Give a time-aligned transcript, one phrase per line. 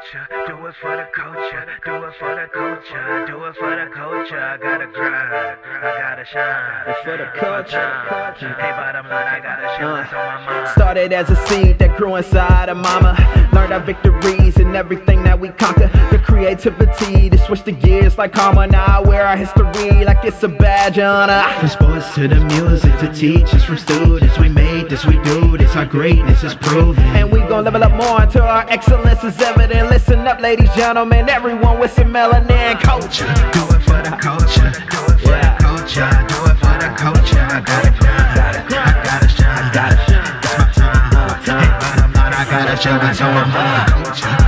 [0.00, 3.90] culture, do it for the culture, do it for the culture, do it for the
[3.94, 4.40] culture.
[4.40, 6.84] I gotta grind, I gotta shine.
[6.88, 8.56] It's for the culture.
[8.56, 9.84] Hey, bottom line, I gotta shine.
[9.84, 9.96] Uh.
[9.96, 10.68] That's on my mind.
[10.68, 13.16] Started as a seed that grew inside of mama.
[13.52, 15.90] Learned our victories and everything that we conquer.
[16.10, 18.66] The creativity to switch the gears like karma.
[18.66, 21.58] Now I wear our history like it's a badge on us.
[21.60, 25.76] From sports to the music to teachers from students, we made this, we do this,
[25.76, 27.02] our greatness is proven.
[27.14, 29.88] And we gon' level up more until our excellence is evident.
[29.88, 33.32] Listen up, ladies, gentlemen, everyone with some melanin culture.
[33.54, 37.38] Do it for the culture, do it for the culture, do it for the culture.
[37.38, 40.40] I gotta grind, I gotta shine, I gotta shine.
[40.42, 41.62] It's my time.
[41.62, 42.98] Hey, bottom line, I gotta shine.
[42.98, 43.90] That's on my mind.
[43.90, 44.39] Culture,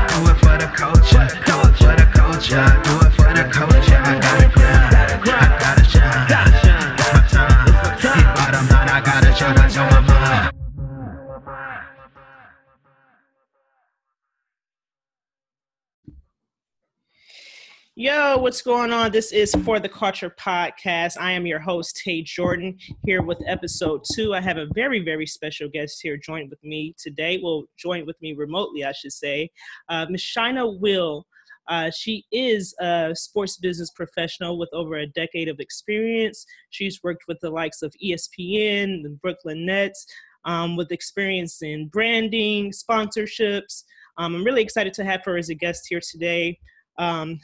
[18.02, 19.12] Yo, what's going on?
[19.12, 21.16] This is For the Culture podcast.
[21.20, 24.34] I am your host, Tay Jordan, here with episode two.
[24.34, 27.38] I have a very, very special guest here joined with me today.
[27.40, 29.50] Well, joined with me remotely, I should say.
[29.88, 30.20] Uh, Ms.
[30.20, 31.24] Shina Will.
[31.68, 36.44] Uh, she is a sports business professional with over a decade of experience.
[36.70, 40.04] She's worked with the likes of ESPN, the Brooklyn Nets,
[40.44, 43.84] um, with experience in branding, sponsorships.
[44.18, 46.58] Um, I'm really excited to have her as a guest here today.
[46.98, 47.38] Um,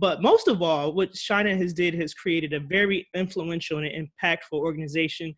[0.00, 4.52] but most of all, what Shina has did has created a very influential and impactful
[4.52, 5.34] organization,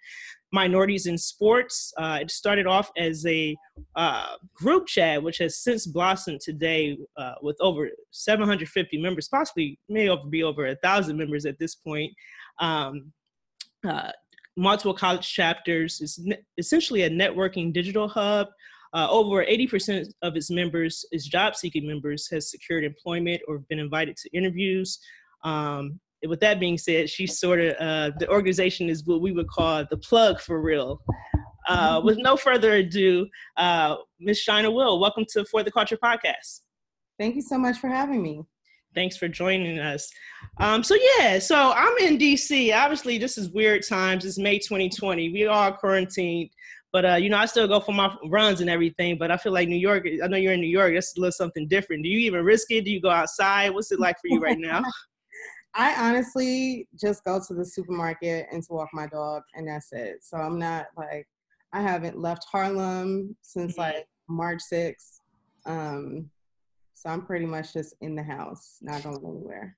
[0.53, 1.92] Minorities in Sports.
[1.97, 3.56] Uh, it started off as a
[3.97, 10.08] uh, group chat, which has since blossomed today uh, with over 750 members, possibly may
[10.08, 12.12] over be over a thousand members at this point.
[12.58, 13.12] Um,
[13.86, 14.11] uh,
[14.56, 16.00] multiple college chapters.
[16.00, 18.48] It's ne- essentially a networking digital hub.
[18.94, 23.78] Uh, over 80% of its members, its job seeking members, has secured employment or been
[23.78, 24.98] invited to interviews.
[25.45, 29.48] Um, with that being said, she's sort of, uh, the organization is what we would
[29.48, 31.01] call the plug for real.
[31.68, 33.27] Uh, with no further ado,
[33.58, 34.42] uh, Ms.
[34.48, 36.61] Shina Will, welcome to For the Culture podcast.
[37.18, 38.42] Thank you so much for having me.
[38.95, 40.11] Thanks for joining us.
[40.58, 42.74] Um, so yeah, so I'm in DC.
[42.74, 44.24] Obviously, this is weird times.
[44.24, 45.30] It's May 2020.
[45.30, 46.51] We are quarantined,
[46.92, 49.18] but uh, you know, I still go for my runs and everything.
[49.18, 50.06] But I feel like New York.
[50.22, 50.94] I know you're in New York.
[50.94, 52.02] That's a little something different.
[52.02, 52.84] Do you even risk it?
[52.84, 53.70] Do you go outside?
[53.70, 54.82] What's it like for you right now?
[55.74, 60.16] I honestly just go to the supermarket and to walk my dog, and that's it.
[60.22, 61.28] So I'm not like
[61.72, 63.78] I haven't left Harlem since Mhm.
[63.78, 65.20] like March 6th.
[65.66, 66.30] Um,
[66.94, 69.76] so I'm pretty much just in the house, not going anywhere.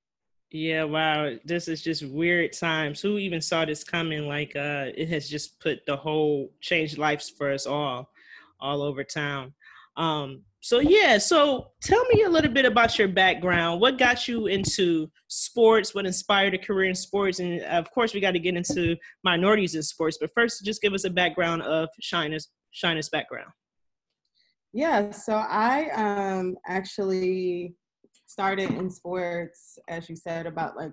[0.52, 1.34] Yeah, wow.
[1.44, 3.00] This is just weird times.
[3.00, 4.26] Who even saw this coming?
[4.26, 8.10] Like, uh, it has just put the whole changed lives for us all,
[8.60, 9.54] all over town.
[9.96, 13.80] Um, so yeah, so tell me a little bit about your background.
[13.80, 15.94] What got you into sports?
[15.94, 17.38] What inspired a career in sports?
[17.40, 20.18] And of course, we got to get into minorities in sports.
[20.20, 23.50] But first, just give us a background of Shina's Shina's background.
[24.72, 27.74] Yeah, so I um actually
[28.30, 30.92] started in sports, as you said, about like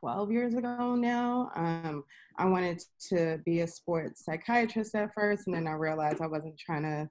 [0.00, 1.50] 12 years ago now.
[1.56, 2.04] Um,
[2.38, 6.58] I wanted to be a sports psychiatrist at first, and then I realized I wasn't
[6.58, 7.08] trying to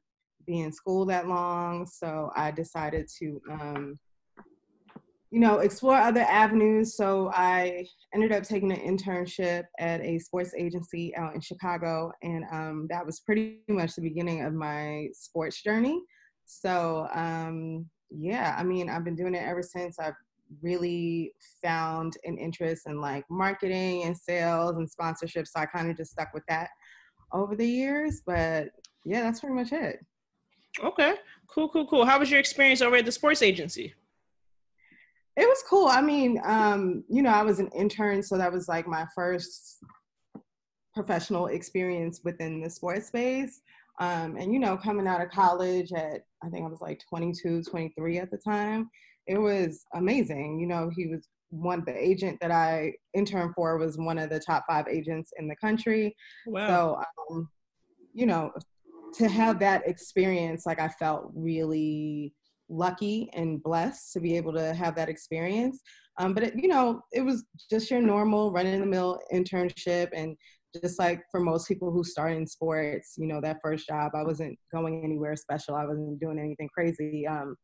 [0.48, 1.86] be in school that long.
[1.86, 4.00] So I decided to, um,
[5.32, 6.96] you know, explore other avenues.
[6.96, 12.46] So I ended up taking an internship at a sports agency out in Chicago, and
[12.52, 16.02] um, that was pretty much the beginning of my sports journey.
[16.46, 20.00] So um, yeah, I mean, I've been doing it ever since.
[20.00, 20.16] I've
[20.62, 21.34] really
[21.64, 25.48] found an interest in like marketing and sales and sponsorship.
[25.48, 26.70] So I kind of just stuck with that
[27.32, 28.22] over the years.
[28.26, 28.70] But
[29.06, 30.06] yeah, that's pretty much it.
[30.84, 31.16] Okay,
[31.48, 32.06] cool, cool, cool.
[32.06, 33.94] How was your experience over at the sports agency?
[35.38, 35.88] It was cool.
[35.88, 39.84] I mean, um, you know, I was an intern, so that was like my first
[40.94, 43.62] professional experience within the sports space.
[44.00, 47.64] Um, and, you know, coming out of college at, I think I was like 22,
[47.64, 48.90] 23 at the time,
[49.28, 50.60] it was amazing.
[50.60, 54.40] You know, he was one, the agent that I interned for was one of the
[54.40, 56.16] top five agents in the country.
[56.48, 56.68] Wow.
[56.68, 57.50] So, um,
[58.14, 58.52] you know,
[59.16, 62.34] to have that experience, like I felt really
[62.70, 65.82] lucky and blessed to be able to have that experience.
[66.18, 70.36] Um, but it, you know, it was just your normal run-in-the-mill internship, and
[70.80, 74.24] just like for most people who start in sports, you know, that first job, I
[74.24, 75.76] wasn't going anywhere special.
[75.76, 77.56] I wasn't doing anything crazy um,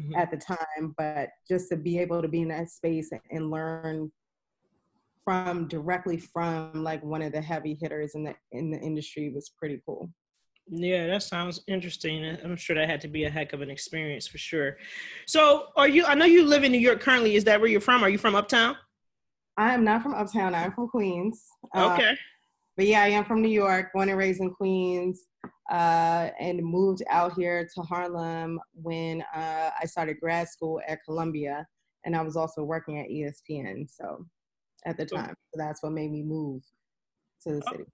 [0.00, 0.16] Mhm.
[0.16, 4.10] at the time, but just to be able to be in that space and learn
[5.24, 9.50] from directly from like one of the heavy hitters in the in the industry was
[9.56, 10.10] pretty cool.
[10.66, 12.24] Yeah, that sounds interesting.
[12.42, 14.76] I'm sure that had to be a heck of an experience for sure.
[15.26, 16.04] So, are you?
[16.06, 17.36] I know you live in New York currently.
[17.36, 18.02] Is that where you're from?
[18.02, 18.76] Are you from Uptown?
[19.56, 20.54] I am not from Uptown.
[20.54, 21.44] I'm from Queens.
[21.74, 22.16] Uh, Okay.
[22.76, 25.28] But yeah, I am from New York, born and raised in Queens,
[25.70, 31.66] uh, and moved out here to Harlem when uh, I started grad school at Columbia,
[32.04, 33.88] and I was also working at ESPN.
[33.88, 34.26] So
[34.86, 36.62] at the time, so that's what made me move
[37.42, 37.70] to the Oh.
[37.70, 37.84] city.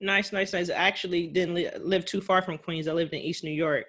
[0.00, 0.68] Nice, nice, nice.
[0.68, 2.86] I actually didn't li- live too far from Queens.
[2.86, 3.86] I lived in East New York.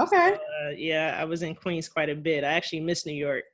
[0.00, 2.44] Okay, Uh, yeah, I was in Queens quite a bit.
[2.44, 3.44] I actually miss New York.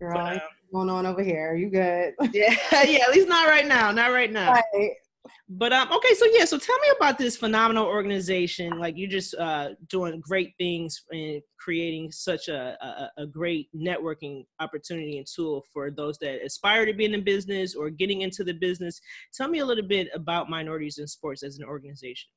[0.00, 1.54] girl, But, um, going on over here?
[1.54, 2.14] You good?
[2.32, 2.54] yeah,
[2.84, 3.04] yeah.
[3.04, 3.90] At least not right now.
[3.90, 4.52] Not right now.
[4.52, 4.92] Right.
[5.50, 8.78] But um, okay, so yeah, so tell me about this phenomenal organization.
[8.78, 14.44] Like you're just uh, doing great things and creating such a, a a great networking
[14.60, 18.44] opportunity and tool for those that aspire to be in the business or getting into
[18.44, 19.00] the business.
[19.34, 22.30] Tell me a little bit about minorities in sports as an organization.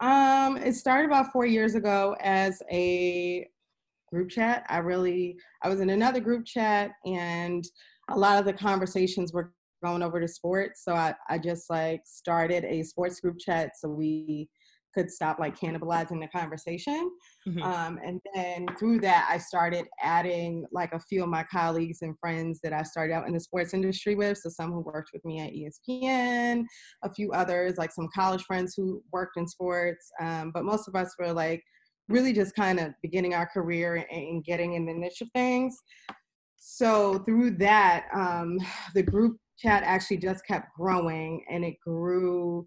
[0.00, 3.48] Um, it started about four years ago as a
[4.10, 4.64] group chat.
[4.68, 7.64] I really, I was in another group chat, and
[8.10, 9.52] a lot of the conversations were
[9.84, 10.84] going over to sports.
[10.84, 14.48] So I, I just like started a sports group chat so we
[14.94, 17.10] could stop like cannibalizing the conversation.
[17.46, 17.62] Mhm.
[17.62, 22.18] Um, and then through that, I started adding like a few of my colleagues and
[22.18, 24.38] friends that I started out in the sports industry with.
[24.38, 26.64] So some who worked with me at ESPN,
[27.04, 30.10] a few others, like some college friends who worked in sports.
[30.20, 31.62] Um, but most of us were like
[32.08, 35.76] really just kind of beginning our career and, getting in the niche of things.
[36.56, 38.58] So through that, um,
[38.94, 42.66] the group chat actually just kept growing and it grew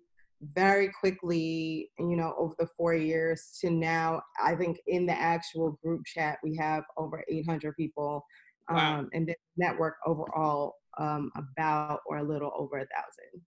[0.53, 5.77] very quickly, you know, over the four years to now, I think in the actual
[5.83, 8.25] group chat, we have over 800 people.
[8.69, 8.99] Wow.
[8.99, 13.41] Um, and the network overall, um, about or a little over a thousand.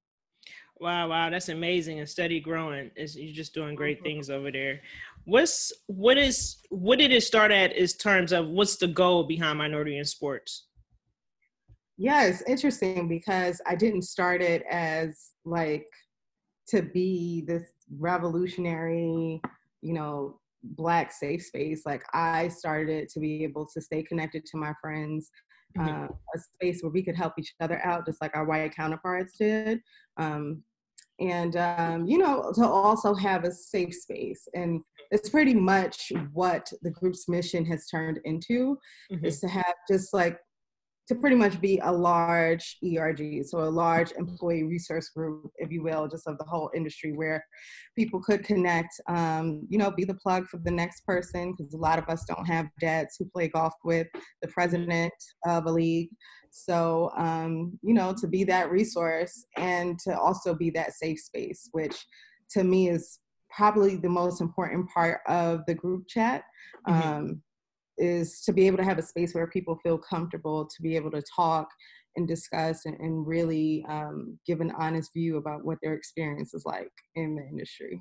[0.80, 2.90] Wow, wow, that's amazing and steady growing.
[2.96, 4.04] It's, you're just doing great Mhm.
[4.04, 4.80] things over there.
[5.24, 7.72] What's what is what did it start at?
[7.72, 10.66] Is terms of what's the goal behind minority in sports?
[11.96, 15.86] Yeah, it's interesting because I didn't start it as like
[16.68, 19.40] to be this revolutionary,
[19.80, 21.82] you know, black safe space.
[21.86, 25.30] Like I started it to be able to stay connected to my friends,
[25.78, 29.36] Uh, a space where we could help each other out, just like our white counterparts
[29.38, 29.80] did.
[30.16, 30.62] Um,
[31.20, 34.80] and um, you know to also have a safe space and
[35.12, 38.76] it's pretty much what the group's mission has turned into
[39.12, 39.24] Mhm.
[39.24, 40.38] is to have just like
[41.08, 45.82] to pretty much be a large ERG, so a large employee resource group, if you
[45.82, 47.44] will, just of the whole industry where
[47.94, 51.78] people could connect, um, you know, be the plug for the next person, because a
[51.78, 54.06] lot of us don't have dads who play golf with
[54.40, 55.12] the president
[55.46, 56.08] of a league.
[56.50, 61.68] So, um, you know, to be that resource and to also be that safe space,
[61.72, 61.96] which
[62.52, 63.18] to me is
[63.50, 66.44] probably the most important part of the group chat.
[66.88, 67.04] Mhm.
[67.04, 67.42] Um,
[67.98, 71.10] is to be able to have a space where people feel comfortable to be able
[71.10, 71.68] to talk
[72.16, 76.64] and discuss and, and really um, give an honest view about what their experience is
[76.64, 78.00] like in the industry.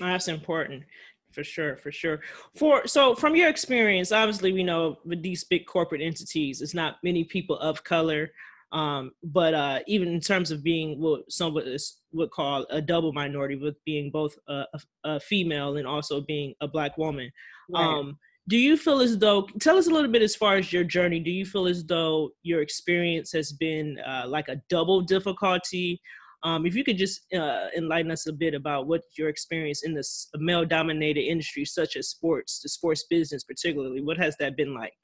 [0.00, 0.84] That's important
[1.32, 2.20] for sure, for sure.
[2.56, 6.96] For so from your experience, obviously we know with these big corporate entities, it's not
[7.02, 8.30] many people of color.
[8.70, 13.56] Um, but uh, even in terms of being what some would, call a double minority,
[13.56, 17.30] with being both a, a, a female and also being a black woman,
[17.74, 18.18] um,
[18.48, 21.20] do you feel as though tell us a little bit as far as your journey.
[21.20, 26.00] Do you feel as though your experience has been uh, like a double difficulty?
[26.42, 29.92] Um, if you could just uh, enlighten us a bit about what your experience in
[29.92, 34.72] this male dominated industry such as sports the sports business particularly what has that been
[34.72, 34.94] like?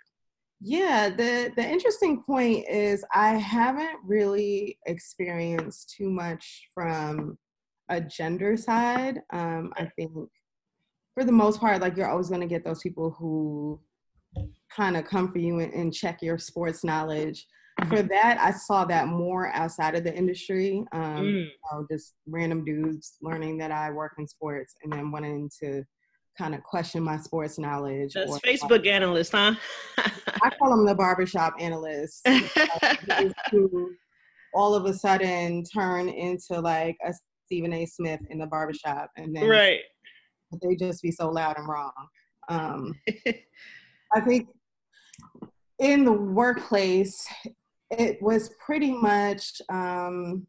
[0.61, 7.37] Yeah, the the interesting point is I haven't really experienced too much from
[7.91, 9.21] a gender side.
[9.33, 10.13] Um, I think
[11.14, 13.80] for the most part, like you're always going to get those people who
[14.75, 17.47] kind of come for you and, and check your sports knowledge.
[17.88, 20.85] For that, I saw that more outside of the industry.
[20.92, 25.83] Um, Mm, just random dudes learning that I work in sports and then wanting to
[26.38, 28.12] kind of question my sports knowledge.
[28.14, 29.54] that's or- facebook analyst huh
[29.99, 32.23] I call them the barbershop analysts.
[33.50, 33.94] Who
[34.52, 37.12] all of a sudden turn into like a
[37.47, 37.87] Stephen A.
[37.87, 39.80] Smith in the barbershop, and then right
[40.63, 41.93] they just be so loud and wrong.
[42.49, 42.95] Um,
[44.13, 44.49] I think
[45.79, 47.27] in the workplace,
[47.91, 50.47] it was pretty much, um,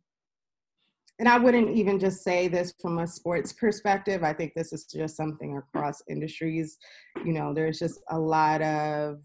[1.17, 4.23] and I wouldn't even just say this from a sports perspective.
[4.23, 6.77] I think this is just something across industries.
[7.23, 9.19] You know, there's just a lot of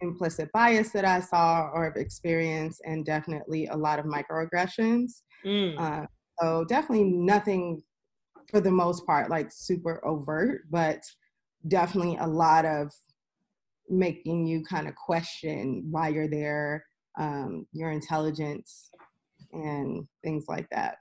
[0.00, 5.22] implicit bias that I saw or have experienced, and definitely a lot of microaggressions.
[5.44, 6.06] Mm, Uh,
[6.40, 7.82] so definitely nothing
[8.50, 11.02] for the most part, like super overt, but
[11.68, 12.92] definitely a lot of
[13.88, 16.84] making you kind of question why you're there,
[17.18, 18.90] um, your intelligence,
[19.52, 20.96] and things like that.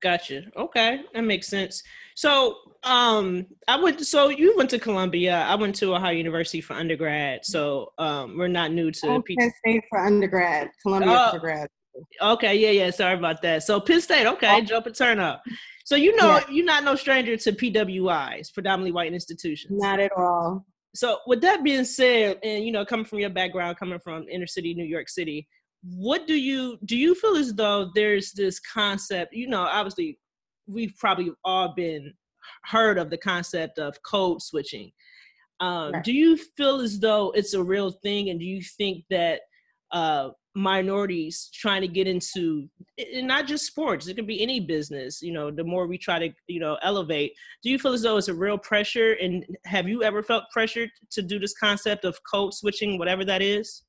[0.00, 0.44] Gotcha.
[0.56, 1.82] Okay, that makes sense.
[2.14, 4.00] So, um, I went.
[4.06, 5.34] So you went to Columbia.
[5.34, 7.44] I went to Ohio University for undergrad.
[7.44, 11.68] So, um, we're not new to oh, Penn State for undergrad, Columbia oh, for grad.
[12.22, 12.90] Okay, yeah, yeah.
[12.90, 13.64] Sorry about that.
[13.64, 14.26] So Penn State.
[14.26, 14.60] Okay, oh.
[14.60, 15.42] jump and turn up.
[15.88, 16.44] So you know, yeah.
[16.50, 19.80] you're not no stranger to PWIs, predominantly white institutions.
[19.80, 20.66] Not at all.
[20.94, 24.46] So with that being said, and you know, coming from your background, coming from inner
[24.46, 25.48] city New York City,
[25.82, 30.18] what do you do you feel as though there's this concept you know obviously
[30.66, 32.12] we've probably all been
[32.64, 34.90] heard of the concept of code switching
[35.60, 36.04] um, right.
[36.04, 39.40] do you feel as though it's a real thing and do you think that
[39.92, 40.28] uh,
[40.58, 42.68] minorities trying to get into
[43.14, 46.18] and not just sports it can be any business you know the more we try
[46.18, 49.88] to you know elevate do you feel as though it's a real pressure and have
[49.88, 53.84] you ever felt pressured to do this concept of code switching whatever that is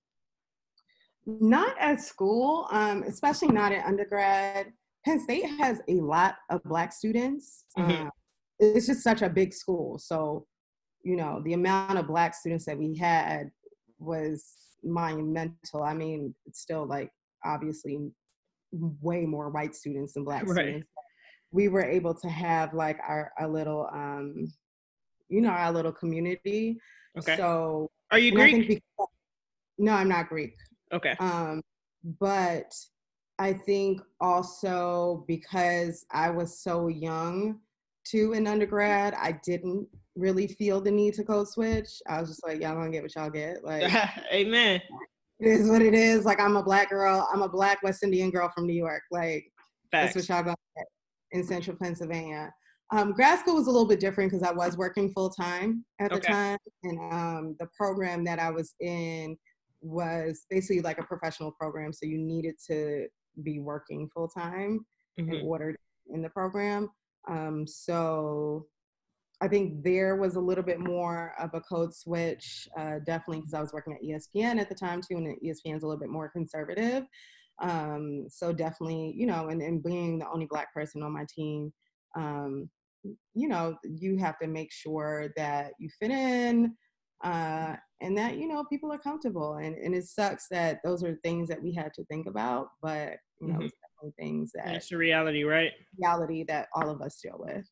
[1.40, 4.74] not at school, um, especially not at undergrad.
[5.06, 7.66] Penn State has a lot of Black students.
[7.78, 8.04] Mm-hmm.
[8.04, 8.12] Um,
[8.60, 9.98] it's just such a big school.
[9.98, 10.46] So,
[11.04, 13.52] you know, the amount of Black students that we had
[14.00, 15.84] was monumental.
[15.84, 17.12] I mean, it's still like
[17.44, 18.12] obviously
[18.72, 20.54] way more white students than Black right.
[20.54, 20.88] students.
[21.52, 24.52] We were able to have like our, our little, um,
[25.30, 26.80] you know, our little community.
[27.18, 27.36] Okay.
[27.38, 28.68] So, are you Greek?
[28.68, 29.08] Because,
[29.78, 30.54] no, I'm not Greek.
[30.92, 31.16] Okay.
[31.20, 31.62] Um,
[32.20, 32.72] but
[33.40, 37.60] I think also because I was so young
[38.06, 39.88] too in undergrad, I didn't
[40.20, 41.90] really feel the need to code switch.
[42.08, 43.64] I was just like, y'all gonna get what y'all get.
[43.64, 43.92] Like,
[44.34, 44.82] amen.
[45.40, 46.26] It is what it is.
[46.26, 47.28] Like, I'm a black girl.
[47.32, 49.04] I'm a black West Indian girl from New York.
[49.12, 49.46] Like,
[49.92, 50.14] Facts.
[50.14, 50.88] that's what y'all gonna get
[51.32, 52.52] in Central Pennsylvania.
[52.92, 56.10] Um, grad school was a little bit different because I was working full time at
[56.10, 56.34] the okay.
[56.34, 59.38] time, and um, the program that I was in
[59.82, 61.94] was basically like a professional program.
[61.94, 63.08] So you needed to
[63.44, 64.86] be working full time
[65.20, 65.32] mm-hmm.
[65.32, 65.76] in order
[66.12, 66.90] in the program.
[67.28, 68.66] Um, so
[69.42, 73.54] I think there was a little bit more of a code switch, uh, definitely because
[73.54, 76.10] I was working at ESPN at the time too, and ESPN is a little bit
[76.10, 77.06] more conservative.
[77.62, 81.72] Um, so definitely, you know, and, and being the only black person on my team,
[82.16, 82.70] um,
[83.34, 86.76] you know, you have to make sure that you fit in,
[87.24, 91.20] uh, and that you know people are comfortable and, and it sucks that those are
[91.24, 93.64] things that we had to think about but you know mm-hmm.
[93.64, 97.66] it's definitely things that it's a reality right reality that all of us deal with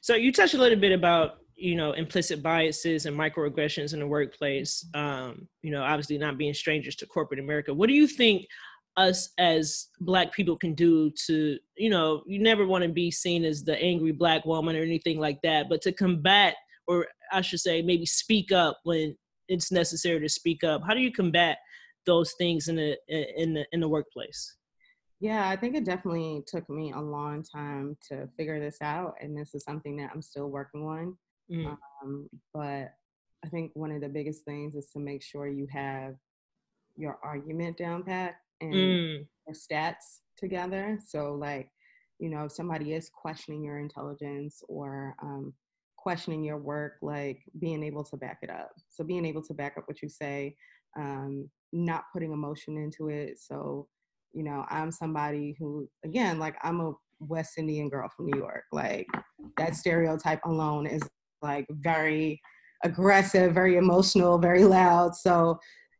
[0.00, 4.06] so you touched a little bit about you know implicit biases and microaggressions in the
[4.06, 8.46] workplace um, you know obviously not being strangers to corporate america what do you think
[8.96, 13.44] us as black people can do to you know you never want to be seen
[13.44, 16.54] as the angry black woman or anything like that but to combat
[16.90, 19.16] or I should say, maybe speak up when
[19.48, 20.82] it's necessary to speak up.
[20.86, 21.58] How do you combat
[22.04, 24.56] those things in the in the in the workplace?
[25.20, 29.36] Yeah, I think it definitely took me a long time to figure this out, and
[29.36, 31.16] this is something that I'm still working on.
[31.50, 31.76] Mm.
[32.02, 32.94] Um, but
[33.44, 36.14] I think one of the biggest things is to make sure you have
[36.96, 39.26] your argument down pat and mm.
[39.46, 40.98] your stats together.
[41.06, 41.70] So, like,
[42.18, 45.52] you know, if somebody is questioning your intelligence or um,
[45.96, 48.70] questioning your work, like being able to back it up.
[48.88, 50.56] So being able to back up what you say,
[50.98, 53.38] um, not putting emotion into it.
[53.38, 53.86] So,
[54.32, 58.64] you know, I'm somebody who, again, like I'm a West Indian girl from New York.
[58.72, 59.06] Like
[59.56, 61.02] that stereotype alone is
[61.42, 62.40] like very
[62.84, 65.14] aggressive, very emotional, very loud.
[65.14, 65.58] So,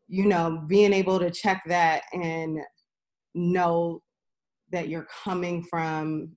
[0.09, 2.59] you know, being able to check that and
[3.35, 4.03] know
[4.73, 6.37] that you're coming from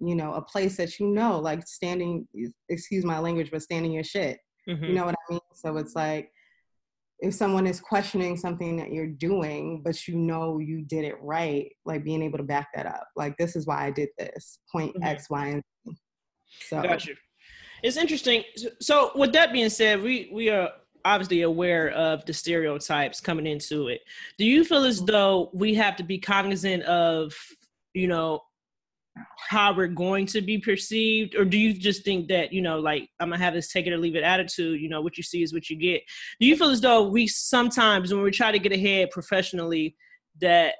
[0.00, 2.26] you know, a place that you know, like standing,
[2.68, 4.38] excuse my language, but standing your shit.
[4.68, 4.84] Mm-hmm.
[4.84, 5.40] You know what I mean?
[5.54, 6.30] So it's like,
[7.20, 11.70] if someone is questioning something that you're doing, but you know you did it right,
[11.84, 13.06] like being able to back that up.
[13.16, 15.04] Like, this is why I did this, point mm-hmm.
[15.04, 15.96] X, Y, and Z.
[16.68, 16.82] So.
[16.82, 17.14] Got you.
[17.82, 18.42] It's interesting.
[18.80, 20.70] So, with that being said, we we are
[21.04, 24.00] obviously aware of the stereotypes coming into it.
[24.38, 25.06] Do you feel as mm-hmm.
[25.06, 27.34] though we have to be cognizant of,
[27.92, 28.40] you know,
[29.48, 33.08] how we're going to be perceived or do you just think that you know like
[33.20, 35.42] i'm gonna have this take it or leave it attitude you know what you see
[35.42, 36.02] is what you get?
[36.40, 39.96] Do you feel as though we sometimes when we try to get ahead professionally
[40.40, 40.74] that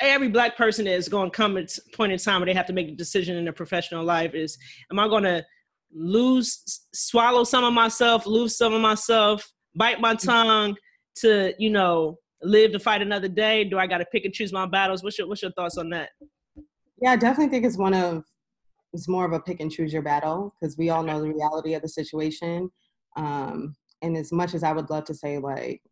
[0.00, 2.72] every black person is going to come at point in time where they have to
[2.72, 4.58] make a decision in their professional life is
[4.90, 5.44] am i going to
[5.94, 10.26] lose swallow some of myself lose some of myself bite my mm-hmm.
[10.26, 10.76] tongue
[11.14, 13.64] to you know live to fight another day?
[13.64, 15.02] Do i got to pick and choose my battles?
[15.02, 16.10] What's your what's your thoughts on that
[17.00, 18.24] Yeah, I definitely think it's one of
[18.92, 21.74] it's more of a pick and choose your battle because we all know the reality
[21.74, 22.70] of the situation.
[23.16, 25.82] Um, and as much as I would love to say like,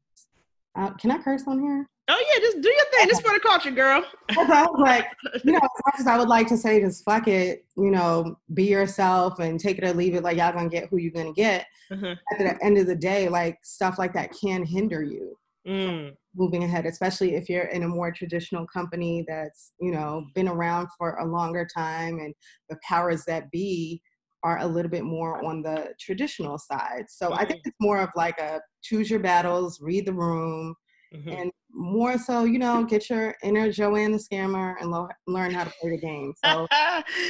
[0.76, 1.86] uh, can I curse on here?
[2.08, 3.08] Oh yeah, just do your thing.
[3.08, 4.04] This for the culture, girl.
[4.78, 5.06] like,
[5.42, 8.38] you know, as much as I would like to say, just fuck it, you know,
[8.52, 10.22] be yourself and take it or leave it.
[10.22, 11.66] Like y'all gonna get who you're gonna get.
[11.90, 12.14] Uh-huh.
[12.32, 16.64] At the end of the day, like stuff like that can hinder you Mm, moving
[16.64, 21.16] ahead, especially if you're in a more traditional company that's, you know, been around for
[21.16, 22.34] a longer time and
[22.68, 24.02] the powers that be
[24.42, 27.04] are a little bit more on the traditional side.
[27.08, 30.74] So I think it's more of like a choose your battles, read the room,
[31.14, 31.40] mhm.
[31.40, 35.64] and more so, you know, get your inner Joanne the scammer and lo- learn how
[35.64, 36.34] to play the game.
[36.44, 36.66] So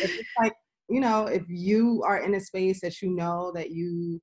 [0.01, 0.55] it's just like,
[0.89, 4.21] you know, if you are in a space that you know that you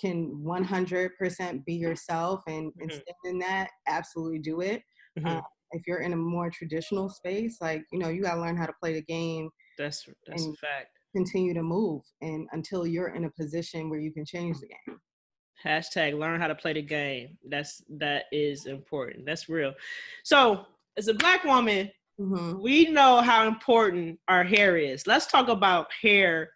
[0.00, 2.94] can 100% be yourself and, and Mhm.
[3.02, 4.82] stand in that, absolutely do it.
[5.18, 5.38] Mhm.
[5.38, 8.56] Uh, if you're in a more traditional space, like, you know, you got to learn
[8.56, 10.90] how to play the game, that's that's a fact.
[11.14, 15.00] continue to move, and until you're in a position where you can change the game.
[15.64, 17.38] Hashtag learn how to play the game.
[17.48, 19.24] That's that is important.
[19.26, 19.74] That's real.
[20.24, 25.06] So as a black woman, hmm we know how important our hair is.
[25.06, 26.50] Let's talk about hair,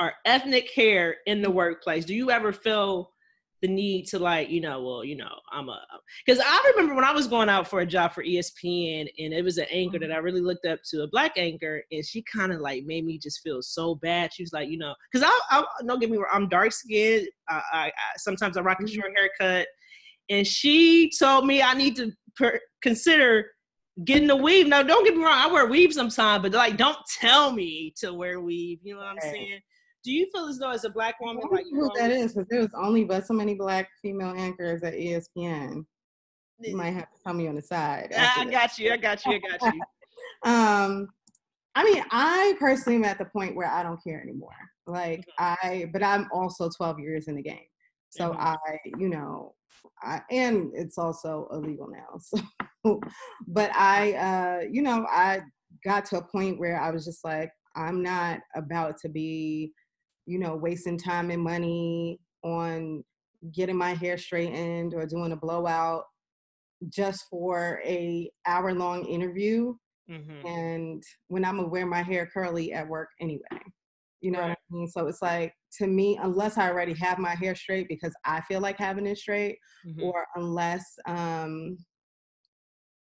[0.00, 2.04] our ethnic hair in the workplace.
[2.04, 3.12] Do you ever feel
[3.60, 5.78] the need to like, you know, well, you know, I'm a
[6.24, 9.44] because I remember when I was going out for a job for ESPN and it
[9.44, 12.52] was an anchor that I really looked up to, a black anchor, and she kind
[12.52, 14.32] of like made me just feel so bad.
[14.32, 17.28] She was like, you know, because I, I don't get me wrong, I'm dark skinned.
[17.50, 19.42] I, I, I sometimes I rock a short mm-hmm.
[19.42, 19.68] haircut,
[20.30, 23.50] and she told me I need to per- consider
[24.04, 24.68] getting a weave.
[24.68, 28.14] Now, don't get me wrong, I wear weave sometimes, but like, don't tell me to
[28.14, 28.78] wear weave.
[28.82, 29.60] You know what I'm saying?
[30.02, 32.10] Do you feel as though as a black I woman, don't like know who that
[32.10, 35.84] always- is because there's only but so many black female anchors at ESPN.
[36.62, 38.12] You might have to tell me on the side.
[38.16, 38.92] I got you.
[38.92, 39.32] I got you.
[39.32, 39.80] I got you.
[40.50, 41.06] um
[41.74, 45.86] i mean i personally am at the point where i don't care anymore like i
[45.92, 47.66] but i'm also 12 years in the game
[48.10, 48.36] so Mhm.
[48.40, 48.56] i
[48.98, 49.54] you know
[50.02, 52.18] I, and it's also illegal now
[52.86, 53.00] so
[53.46, 55.40] but i uh you know i
[55.84, 59.72] got to a point where i was just like i'm not about to be
[60.30, 63.04] you know wasting time and money on
[63.52, 66.04] getting my hair straightened or doing a blowout
[66.88, 69.74] just for a hour long interview
[70.08, 70.46] Mhm.
[70.46, 73.42] and when I'm gonna wear my hair curly at work anyway.
[74.20, 74.48] You know Right.
[74.50, 74.88] what I mean?
[74.88, 78.60] So it's like to me, unless I already have my hair straight because I feel
[78.60, 80.02] like having it straight, Mhm.
[80.02, 81.78] or unless um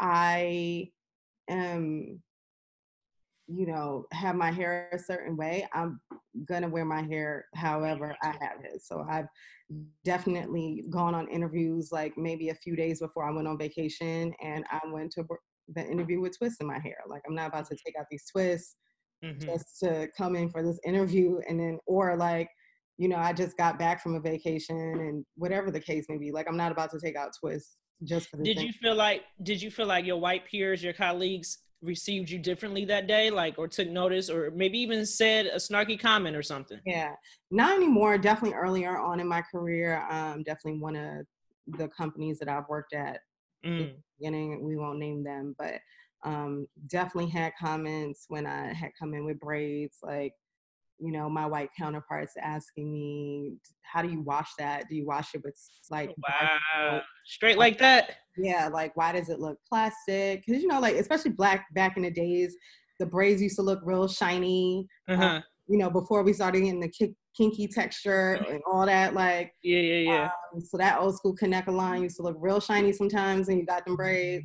[0.00, 0.90] I
[1.48, 2.22] am
[3.52, 6.00] you know have my hair a certain way, I'm
[6.46, 8.82] gonna wear my hair however I have it.
[8.82, 9.26] So I've
[10.04, 14.64] definitely gone on interviews like maybe a few days before I went on vacation and
[14.70, 15.24] I went to
[15.74, 16.98] the interview with twists in my hair.
[17.06, 18.76] Like I'm not about to take out these twists
[19.22, 19.44] Mhm.
[19.44, 22.48] just to come in for this interview and then or like
[22.98, 26.30] you know I just got back from a vacation and whatever the case may be.
[26.30, 28.46] Like I'm not about to take out twists just for this.
[28.46, 28.66] Did thing.
[28.68, 32.84] you feel like did you feel like your white peers, your colleagues received you differently
[32.86, 36.80] that day, like or took notice, or maybe even said a snarky comment or something?
[36.84, 37.14] Yeah,
[37.50, 38.16] not anymore.
[38.18, 40.06] Definitely earlier on in my career.
[40.10, 41.26] Um, definitely one of
[41.66, 43.20] the companies that I've worked at
[43.64, 44.02] Mm.
[44.18, 44.64] beginning.
[44.64, 45.80] We won't name them, but
[46.24, 50.34] um, definitely had comments when I had come in with braids, like,
[51.00, 54.88] you know, my white counterparts asking me, "How do you wash that?
[54.88, 55.56] Do you wash it with
[55.90, 58.16] like, Wow, straight like that.
[58.36, 60.44] yeah, like, why does it look plastic?
[60.46, 62.54] Because you know, like, especially black back in the days,
[62.98, 64.86] the braids used to look real shiny.
[65.08, 65.40] Uh-huh.
[65.68, 69.52] You know, before we started getting the ki- kinky texture and all that, like.
[69.62, 70.30] Yeah, yeah, yeah.
[70.52, 73.84] Um, so that old school Kanekalon used to look real shiny sometimes when you got
[73.86, 74.44] them braids.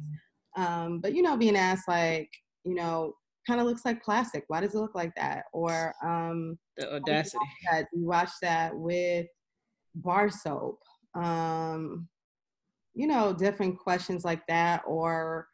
[0.56, 2.30] Um, but you know, being asked like,
[2.64, 3.14] you know,
[3.46, 4.44] kind of looks like plastic.
[4.48, 5.46] Why does it look like that?
[5.54, 7.38] Or um, the audacity.
[7.72, 9.28] that you watch that with
[9.96, 10.80] bar soap.
[11.16, 12.08] Um,
[12.94, 15.48] you know, different questions like that, or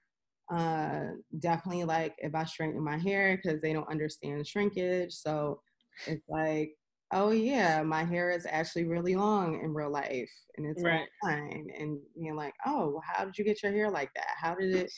[0.54, 1.02] uh,
[1.40, 5.14] definitely like if I straighten my hair because they don't understand shrinkage.
[5.14, 5.62] So
[6.08, 6.76] it's like,
[7.14, 11.08] oh yeah, my hair is actually really long in real life, and it's Right.
[11.24, 11.68] fine.
[11.78, 14.36] And you're like, oh, how did you get your hair like that?
[14.40, 14.92] How did it?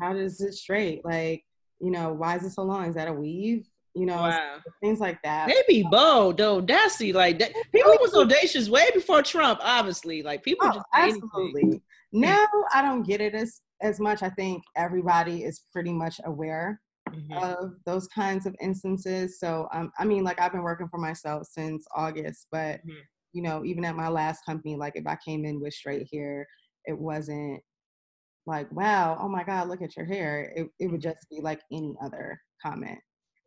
[0.00, 1.04] How does it straight?
[1.04, 1.44] Like,
[1.80, 2.86] you know, why is it so long?
[2.86, 3.66] Is that a weave?
[3.94, 4.58] You know, Wow.
[4.82, 5.48] things like that.
[5.48, 6.58] They be bold, though.
[6.58, 7.52] Audacity, like that.
[7.72, 10.22] People was audacious way before Trump, obviously.
[10.22, 11.20] Like people Oh, just anything.
[11.22, 11.82] absolutely.
[12.10, 14.22] Now I don't get it as as much.
[14.22, 17.42] I think everybody is pretty much aware Mhm.
[17.42, 19.38] of those kinds of instances.
[19.38, 22.96] So um, I mean, like I've been working for myself since August, but Mhm.
[23.34, 26.46] you know, even at my last company, like if I came in with straight hair,
[26.86, 27.60] it wasn't
[28.48, 30.52] like, wow, oh my God, look at your hair.
[30.56, 32.98] It it would just be like any other comment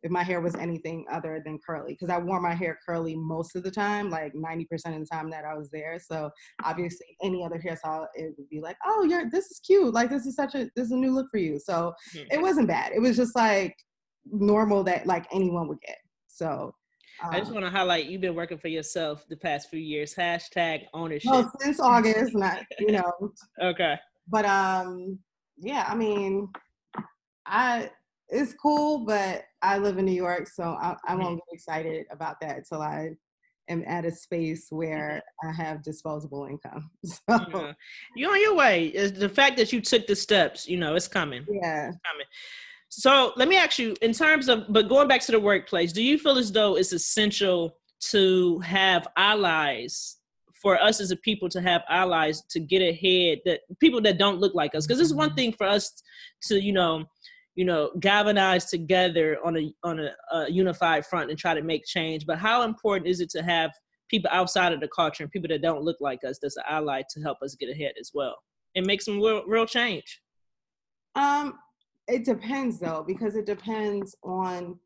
[0.03, 3.55] if my hair was anything other than curly because I wore my hair curly most
[3.55, 5.99] of the time, like 90% of the time that I was there.
[5.99, 6.31] So
[6.63, 9.93] obviously any other hairstyle, it would be like, oh, you're this is cute.
[9.93, 11.59] Like this is such a this is a new look for you.
[11.59, 12.27] So Mhm.
[12.31, 12.93] it wasn't bad.
[12.93, 13.75] It was just like
[14.25, 15.97] normal that like anyone would get.
[16.27, 16.73] So
[17.31, 20.15] I just um, want to highlight you've been working for yourself the past few years.
[20.15, 21.29] Hashtag ownership.
[21.31, 23.11] well, since August, not you know,
[23.61, 23.99] Okay.
[24.27, 25.17] But um
[25.57, 26.47] yeah i mean
[27.45, 27.89] i
[28.29, 32.39] it's cool but i live in new york so i, I won't get excited about
[32.41, 33.09] that until i
[33.69, 37.73] am at a space where i have disposable income so Yeah.
[38.15, 38.87] You're on your way.
[38.87, 41.45] Is the fact that you took the steps, you know, it's coming.
[41.49, 42.25] yeah coming.
[42.89, 46.03] So let me ask you, in terms of, but going back to the workplace, do
[46.03, 47.77] you feel as though it's essential
[48.09, 50.17] to have allies
[50.61, 54.39] for us as a people to have allies to get ahead that people that don't
[54.39, 54.85] look like us?
[54.85, 56.03] Because it's one thing for us
[56.43, 57.05] to, you know,
[57.55, 61.85] you know, galvanize together on a on a, a unified front and try to make
[61.85, 62.25] change.
[62.25, 63.71] But how important is it to have
[64.09, 67.01] people outside of the culture and people that don't look like us that's an ally
[67.09, 68.35] to help us get ahead as well
[68.75, 70.21] and make some real, real change?
[71.15, 71.59] um
[72.07, 74.77] it depends though because it depends on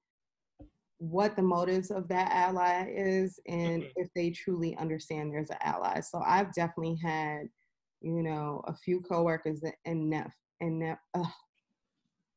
[1.12, 3.92] what the motives of that ally is and Mhm.
[3.96, 7.48] if they truly understand there's an ally so i've definitely had
[8.02, 11.28] you know a few coworkers and nef and nef, ugh,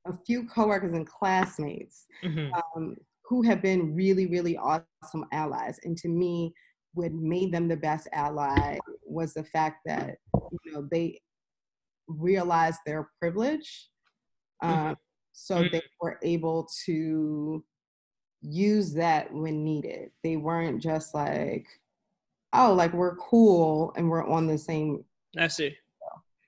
[0.07, 2.51] a few coworkers and classmates Mhm.
[2.77, 5.79] um, who have been really, really awesome allies.
[5.85, 6.55] And to me,
[6.95, 11.21] what made them the best ally was the fact that you know they
[12.09, 13.91] realized their privilege,
[14.63, 14.97] um,
[15.33, 17.65] so they were able to
[18.43, 20.11] use that when needed.
[20.23, 21.67] They weren't just like,
[22.53, 25.75] oh, like we're cool and we're on the same That's it.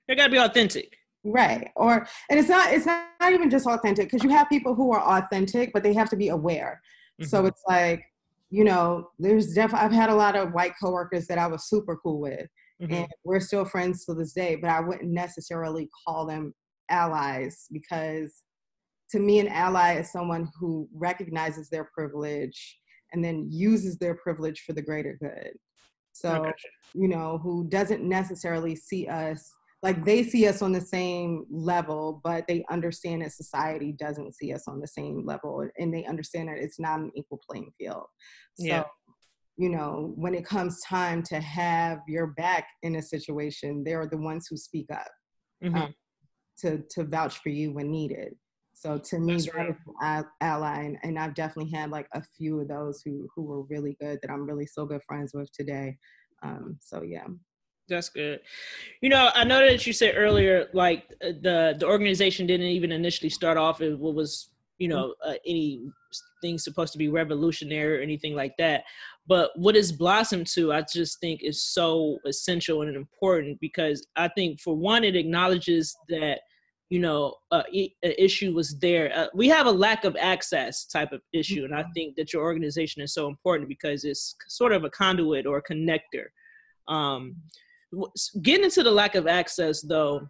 [0.07, 0.97] You gotta be authentic.
[1.23, 1.69] Right.
[1.75, 5.19] Or and it's not it's not even just authentic because you have people who are
[5.19, 6.81] authentic, but they have to be aware.
[7.21, 7.49] So Mhm.
[7.49, 8.03] it's like,
[8.49, 11.95] you know, there's definitely I've had a lot of white coworkers that I was super
[11.97, 12.47] cool with.
[12.81, 12.91] Mhm.
[12.91, 16.55] And we're still friends to this day, but I wouldn't necessarily call them
[16.89, 18.43] allies because
[19.11, 22.79] to me an ally is someone who recognizes their privilege
[23.11, 25.51] and then uses their privilege for the greater good.
[26.13, 26.53] So Okay.
[26.93, 29.49] you know, who doesn't necessarily see us
[29.83, 34.53] like they see us on the same level, but they understand that society doesn't see
[34.53, 38.05] us on the same level and they understand that it's not an equal playing field.
[38.59, 38.83] So, Yeah.
[39.57, 44.17] you know, when it comes time to have your back in a situation, they're the
[44.17, 45.07] ones who speak up
[45.63, 45.93] Mhm.
[46.59, 48.35] to to vouch for you when needed.
[48.81, 49.69] So to me, That's right.
[49.69, 53.43] is an ally, and, and I've definitely had like a few of those who who
[53.43, 55.97] were really good that I'm really still good friends with today.
[56.41, 57.27] Um, so yeah.
[57.87, 58.39] That's good.
[59.01, 62.91] You know, I know that you said earlier, like uh, the the organization didn't even
[62.91, 68.01] initially start off as what was, you know, uh, anything supposed to be revolutionary or
[68.01, 68.83] anything like that.
[69.27, 74.27] But what it's blossomed to, I just think is so essential and important because I
[74.29, 76.39] think for one, it acknowledges that
[76.91, 79.11] you know uh, i- an issue was there.
[79.15, 82.43] Uh, we have a lack of access type of issue, and I think that your
[82.43, 86.25] organization is so important because it's sort of a conduit or a connector.
[86.87, 87.37] Um,
[88.41, 90.21] getting into the lack of access though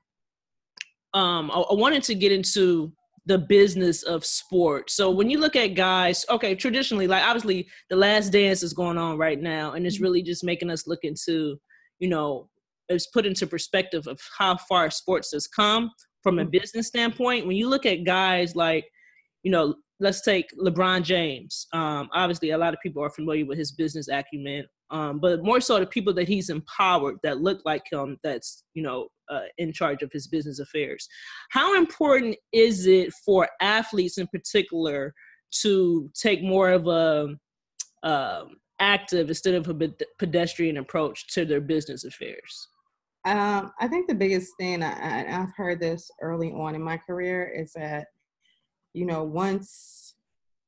[1.14, 2.92] um I, I wanted to get into
[3.28, 7.96] the business of sport so when you look at guys okay traditionally like obviously the
[7.96, 11.60] last dance is going on right now and it's really just making us look into
[12.00, 12.50] you know
[12.90, 15.92] it's put into perspective of how far sports has come
[16.24, 18.86] from a business standpoint when you look at guys like
[19.44, 23.58] you know let's take lebron james um, obviously a lot of people are familiar with
[23.58, 27.84] his business acumen um, but more so the people that he's empowered that look like
[27.92, 31.08] him that's you know uh, in charge of his business affairs.
[31.50, 35.14] How important is it for athletes in particular
[35.62, 37.36] to take more of a
[38.04, 42.68] um, active instead of a pedestrian approach to their business affairs
[43.26, 46.98] Um, I think the biggest thing, I, I- I've heard this early on in my
[46.98, 48.08] career, is that,
[48.94, 50.16] you know, once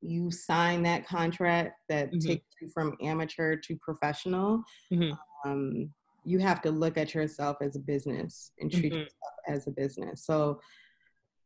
[0.01, 2.21] you sign that contract that Mhm.
[2.21, 5.17] takes you from amateur to professional, Mhm.
[5.45, 5.93] um,
[6.25, 8.99] you have to look at yourself as a business and treat Mhm.
[8.99, 10.25] yourself as a business.
[10.25, 10.59] So,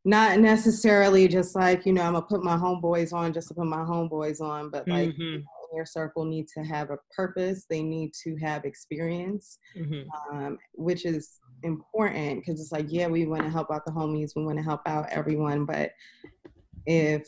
[0.06, 3.54] not necessarily just like, you know, I'm going to put my homeboys on just to
[3.56, 5.44] put my homeboys on, but like, Mhm.
[5.74, 10.06] Your circle need to have a purpose, they need to have experience Mhm.
[10.32, 14.32] um, which is important because it's like, yeah, we want to help out the homies,
[14.36, 15.92] we want to help out everyone, but
[16.86, 17.28] if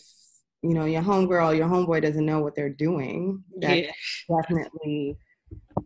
[0.62, 3.92] you know your homegirl, your homeboy doesn't know what they're doing, that yeah
[4.30, 5.18] definitely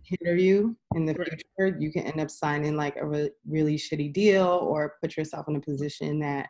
[0.03, 1.29] hinder you in the Right.
[1.57, 1.77] future.
[1.79, 5.55] You can end up signing like a re- really shitty deal or put yourself in
[5.55, 6.49] a position that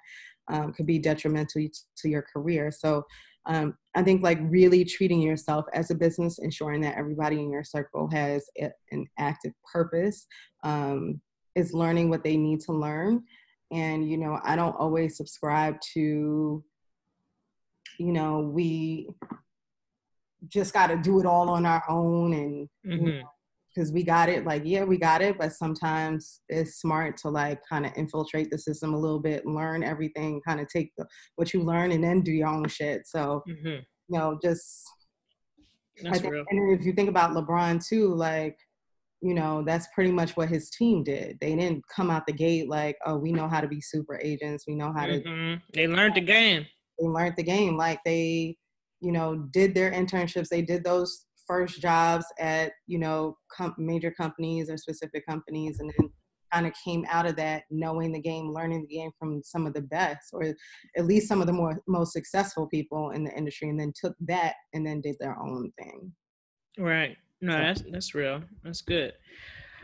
[0.52, 2.72] um, could be detrimental to your career.
[2.72, 3.06] So
[3.46, 7.64] um, I think like really treating yourself as a business, ensuring that everybody in your
[7.64, 10.26] circle has a, an active purpose,
[10.64, 11.22] um,
[11.56, 13.24] is learning what they need to learn.
[13.72, 16.64] And, you know, I don't always subscribe to,
[18.00, 19.10] you know, we
[20.48, 23.08] just got to do it all on our own and mm-hmm.
[23.08, 23.30] you know,
[23.74, 27.60] because we got it like yeah we got it but sometimes it's smart to like
[27.68, 31.06] kind of infiltrate the system a little bit learn everything kind of take the,
[31.36, 33.68] what you learn and then do your own shit so mm-hmm.
[33.68, 34.84] you know just
[36.02, 36.46] that's think, real.
[36.50, 38.58] and if you think about lebron too like
[39.22, 42.70] you know that's pretty much what his team did they didn't come out the gate
[42.70, 45.60] like oh we know how to be super agents we know how to mm-hmm.
[45.74, 46.66] they learned the game
[47.00, 48.56] they learned the game like they
[49.00, 54.12] you know did their internships they did those first jobs at you know com- major
[54.12, 56.10] companies or specific companies and then
[56.54, 59.74] kind of came out of that knowing the game learning the game from some of
[59.74, 60.44] the best or
[60.96, 64.14] at least some of the more most successful people in the industry and then took
[64.22, 66.12] that and then did their own thing.
[66.78, 67.18] Right.
[67.42, 68.42] No that's that's real.
[68.64, 69.14] That's good.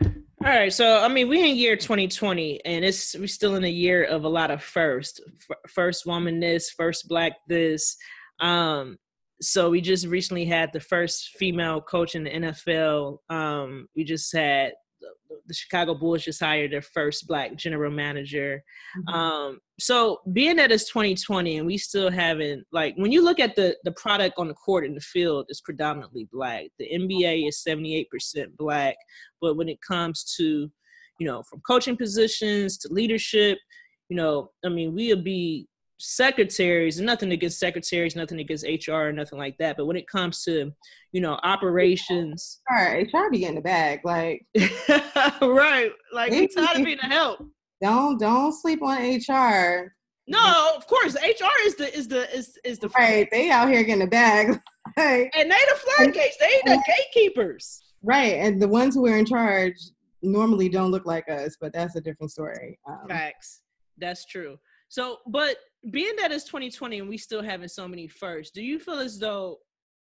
[0.02, 3.68] All right so i mean we're in year 2020 and it's we're still in a
[3.68, 5.20] year of a lot of first
[5.68, 7.98] first woman this first black this
[8.40, 8.96] um
[9.40, 13.18] so we just recently had the first female coach in the NFL.
[13.30, 14.72] Um, we just had
[15.46, 18.62] the Chicago Bulls just hired their first black general manager.
[18.98, 19.14] Mm-hmm.
[19.14, 23.56] Um, so being that it's 2020 and we still haven't like when you look at
[23.56, 26.66] the the product on the court in the field, is predominantly black.
[26.78, 28.06] The NBA is 78%
[28.56, 28.96] black,
[29.40, 30.70] but when it comes to
[31.18, 33.58] you know from coaching positions to leadership,
[34.08, 35.66] you know, I mean, we'll be
[36.00, 39.76] secretaries, nothing against secretaries, nothing against HR, nothing like that.
[39.76, 40.72] But when it comes to,
[41.12, 44.44] you know, operations, all right, HR be in the bag, like
[45.40, 47.44] right, like we tired of being a help.
[47.82, 49.94] Don't don't sleep on HR.
[50.26, 53.28] No, of course, HR is the is the is is the right.
[53.30, 54.48] They out here getting the bag,
[54.96, 56.36] and they the floodgates.
[56.38, 57.82] They the gatekeepers.
[58.02, 59.74] Right, and the ones who are in charge
[60.22, 62.78] normally don't look like us, but that's a different story.
[62.88, 63.62] Um, Facts.
[63.98, 64.58] That's true.
[64.90, 65.56] So, but
[65.90, 69.20] being that it's 2020 and we still having so many firsts, do you feel as
[69.20, 69.60] though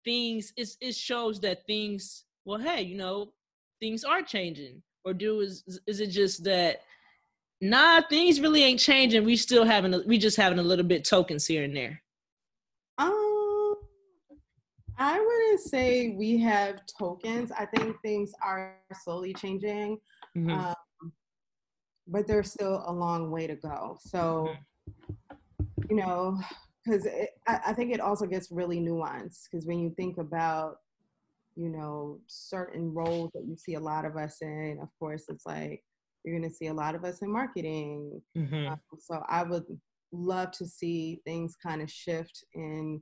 [0.05, 3.33] things it, it shows that things well, hey, you know,
[3.81, 6.81] things are changing, or do is is it just that
[7.61, 9.25] nah, things really ain't changing.
[9.25, 11.99] We still having a, we just having a little bit tokens here and there.
[12.99, 13.73] Um,
[14.99, 17.51] I wouldn't say we have tokens.
[17.51, 19.97] I think things are slowly changing.
[20.37, 20.51] Mm-hmm.
[20.51, 20.75] Um,
[22.07, 23.97] but there's still a long way to go.
[23.99, 24.61] So, mm-hmm
[25.89, 26.39] you know,
[26.83, 27.07] because
[27.47, 30.77] I, I think it also gets really nuanced because when you think about,
[31.55, 35.45] you know, certain roles that you see a lot of us in, of course, it's
[35.45, 35.83] like
[36.23, 38.21] you're going to see a lot of us in marketing.
[38.37, 38.67] Mm-hmm.
[38.67, 39.65] Um, so I would
[40.11, 43.01] love to see things kind of shift in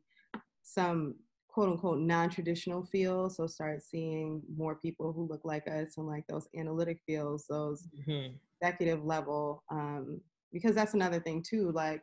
[0.61, 1.15] some
[1.47, 6.25] quote unquote non-traditional fields so start seeing more people who look like us in like
[6.27, 8.33] those analytic fields those mm-hmm.
[8.59, 10.19] executive level um,
[10.51, 12.01] because that's another thing too like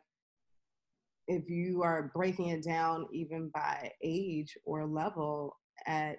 [1.27, 5.55] if you are breaking it down even by age or level
[5.87, 6.17] at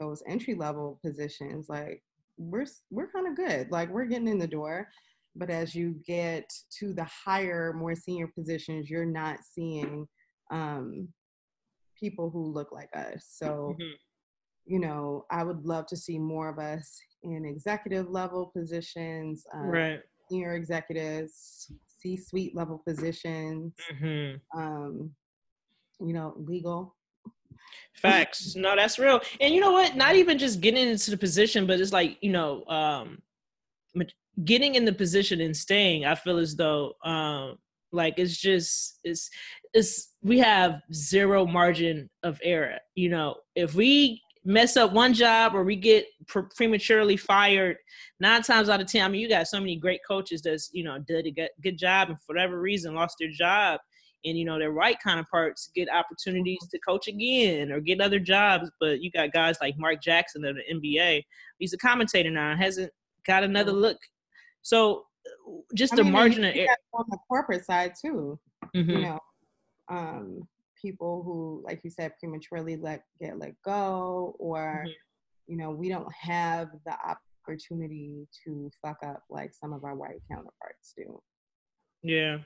[0.00, 2.02] those entry level positions like
[2.36, 4.88] we're we're kind of good like we're getting in the door.
[5.36, 6.48] But as you get
[6.78, 10.06] to the higher more senior positions you're not seeing
[10.50, 11.08] um,
[11.98, 13.26] people who look like us.
[13.28, 13.92] So mm-hmm.
[14.66, 19.66] you know i would love to see more of us in executive level positions um,
[19.66, 20.00] right.
[20.28, 21.70] senior executives
[22.04, 24.60] C-suite level positions, mm-hmm.
[24.60, 25.10] um,
[26.00, 26.94] you know, legal.
[27.94, 28.56] Facts.
[28.56, 29.20] no, that's real.
[29.40, 29.96] And you know what?
[29.96, 33.22] Not even just getting into the position, but it's like you know, um,
[34.44, 36.04] getting in the position and staying.
[36.04, 37.58] I feel as though, um,
[37.92, 39.30] like it's just it's
[39.72, 42.78] it's we have zero margin of error.
[42.94, 47.76] You know, if we mess up one job or we get pre- prematurely fired
[48.20, 50.84] nine times out of ten i mean you got so many great coaches that's you
[50.84, 53.80] know did a good, good job and for whatever reason lost their job
[54.24, 58.70] and you know their right counterparts get opportunities to coach again or get other jobs
[58.80, 61.22] but you got guys like mark jackson of the nba
[61.58, 62.92] he's a commentator now hasn't
[63.26, 63.98] got another look
[64.60, 65.04] so
[65.74, 68.38] just I the mean, margin of error on the corporate side too
[68.76, 68.90] mm-hmm.
[68.90, 69.18] you know
[69.88, 70.48] um
[70.84, 74.90] people who, like you said, prematurely let get let go, or mm-hmm.
[75.46, 76.94] you know, we don't have the
[77.46, 81.20] opportunity to fuck up like some of our white counterparts do.
[82.02, 82.38] Yeah.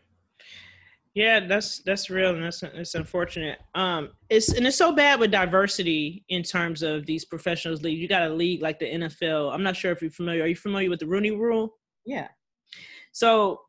[1.14, 3.58] Yeah, that's that's real and that's it's unfortunate.
[3.74, 7.98] Um, it's and it's so bad with diversity in terms of these professionals league.
[7.98, 9.52] You got a league like the NFL.
[9.52, 10.44] I'm not sure if you're familiar.
[10.44, 11.76] Are you familiar with the Rooney Rule?
[12.04, 12.28] Yeah.
[13.10, 13.62] So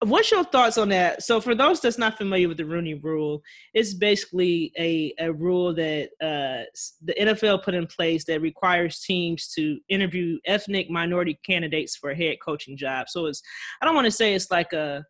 [0.00, 1.22] what's your thoughts on that?
[1.22, 3.42] So, for those that's not familiar with the Rooney Rule,
[3.74, 6.64] it's basically a, a rule that uh,
[7.02, 12.16] the NFL put in place that requires teams to interview ethnic minority candidates for a
[12.16, 13.12] head coaching jobs.
[13.12, 13.42] So, it's
[13.80, 15.04] I don't want to say it's like a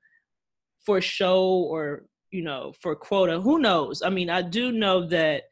[0.84, 3.40] for show or you know for quota.
[3.40, 4.02] Who knows?
[4.02, 5.44] I mean, I do know that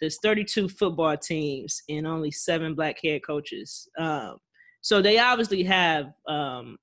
[0.00, 3.88] there's 32 football teams and only seven black head coaches.
[3.98, 4.36] Um,
[4.82, 6.76] so they obviously have um,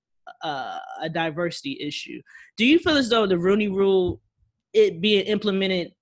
[0.44, 2.22] uh, a diversity issue.
[2.58, 4.22] Do you feel as though the Rooney Rule,
[4.74, 5.94] it being implemented,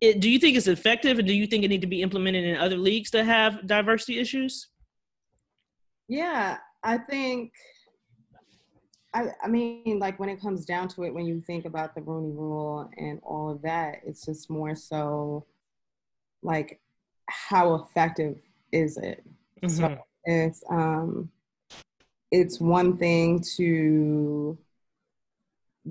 [0.00, 2.44] it, do you think it's effective, and do you think it need to be implemented
[2.44, 4.68] in other leagues that have diversity issues?
[6.08, 7.52] Yeah, I think.
[9.14, 12.02] I, I mean, like when it comes down to it, when you think about the
[12.02, 15.46] Rooney Rule and all of that, it's just more so
[16.42, 16.80] like
[17.28, 18.36] how effective
[18.72, 19.24] is it?
[19.62, 19.68] Mm-hmm.
[19.68, 21.30] So it's um
[22.34, 24.58] it's one thing to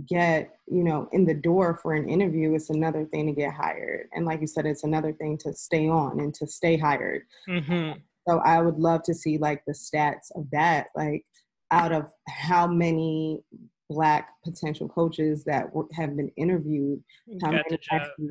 [0.07, 4.09] get you know in the door for an interview it's another thing to get hired
[4.13, 7.97] and like you said it's another thing to stay on and to stay hired mm-hmm.
[8.27, 11.23] so i would love to see like the stats of that like
[11.71, 13.39] out of how many
[13.89, 17.01] black potential coaches that have been interviewed
[17.41, 18.29] how got many actually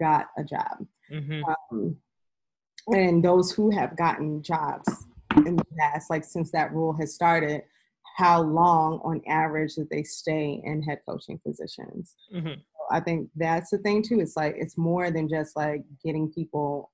[0.00, 1.40] got a job mm-hmm.
[1.70, 1.96] um,
[2.88, 5.06] and those who have gotten jobs
[5.44, 7.62] in the past, like since that rule has started,
[8.16, 12.16] how long on average that they stay in head coaching positions.
[12.34, 12.54] Mm-hmm.
[12.54, 14.20] So I think that's the thing too.
[14.20, 16.92] It's like it's more than just like getting people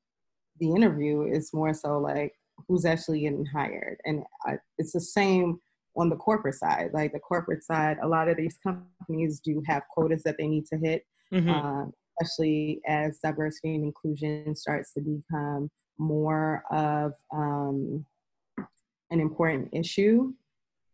[0.59, 1.23] the interview.
[1.23, 2.35] It's more so like
[2.69, 5.59] who's actually getting hired, and I, it's the same
[5.97, 6.91] on the corporate side.
[6.93, 10.67] Like the corporate side, a lot of these companies do have quotas that they need
[10.67, 11.05] to hit.
[11.33, 11.51] Mm-hmm.
[11.51, 11.87] Uh,
[12.21, 18.05] especially as diversity and inclusion starts to become more of um,
[19.13, 20.33] an important issue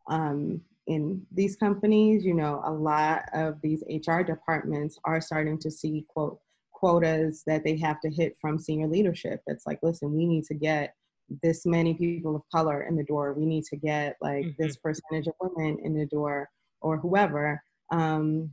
[0.08, 2.24] um, in these companies.
[2.24, 6.38] You know, a lot of these HR departments are starting to see quote
[6.72, 9.42] quotas that they have to hit from senior leadership.
[9.46, 10.94] It's like, listen, we need to get
[11.42, 13.34] this many people of color in the door.
[13.34, 14.62] We need to get like mm-hmm.
[14.62, 16.48] this percentage of women in the door
[16.80, 17.62] or whoever.
[17.90, 18.52] Um,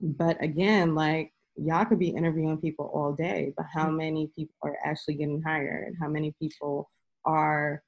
[0.00, 3.98] but again, like y'all could be interviewing people all day, but how mm-hmm.
[3.98, 5.94] many people are actually getting hired?
[6.00, 6.90] How many people
[7.24, 7.82] are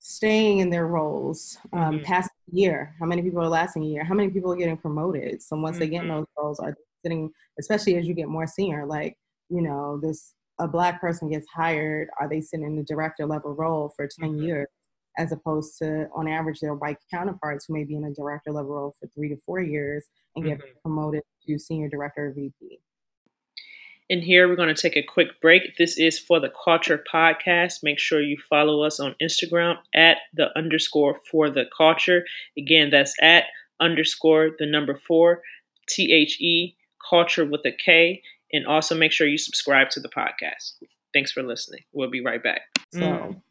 [0.00, 2.04] staying in their roles um, mm-hmm.
[2.04, 2.94] past a year?
[3.00, 4.04] How many people are lasting a year?
[4.04, 5.42] How many people are getting promoted?
[5.42, 5.80] So once mm-hmm.
[5.80, 6.18] they get in mm-hmm.
[6.18, 9.16] those roles, are they sitting, especially as you get more senior, like,
[9.48, 13.54] you know, this a black person gets hired, are they sitting in the director level
[13.54, 14.42] role for 10 mm-hmm.
[14.42, 14.66] years?
[15.16, 18.72] As opposed to, on average, their white counterparts who may be in a director level
[18.72, 20.06] role for three to four years
[20.36, 20.78] and get mm-hmm.
[20.84, 22.80] promoted to senior director or VP.
[24.10, 25.76] And here we're going to take a quick break.
[25.76, 27.82] This is for the Culture Podcast.
[27.82, 32.24] Make sure you follow us on Instagram at the underscore for the culture.
[32.56, 33.44] Again, that's at
[33.80, 35.42] underscore the number four,
[35.88, 36.74] T H E,
[37.10, 38.22] culture with a K.
[38.50, 40.82] And also make sure you subscribe to the podcast.
[41.12, 41.82] Thanks for listening.
[41.92, 42.62] We'll be right back.
[42.94, 43.00] So.
[43.00, 43.42] Mm.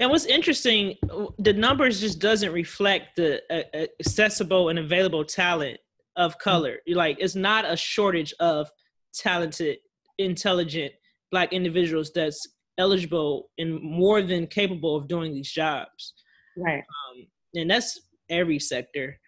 [0.00, 0.96] And what's interesting,
[1.38, 5.78] the numbers just doesn't reflect the uh, accessible and available talent
[6.16, 6.78] of color.
[6.88, 8.68] Like it's not a shortage of
[9.14, 9.78] talented
[10.20, 10.92] intelligent
[11.30, 12.46] black individuals that's
[12.78, 16.14] eligible and more than capable of doing these jobs.
[16.56, 16.78] Right.
[16.78, 19.18] Um, and that's every sector.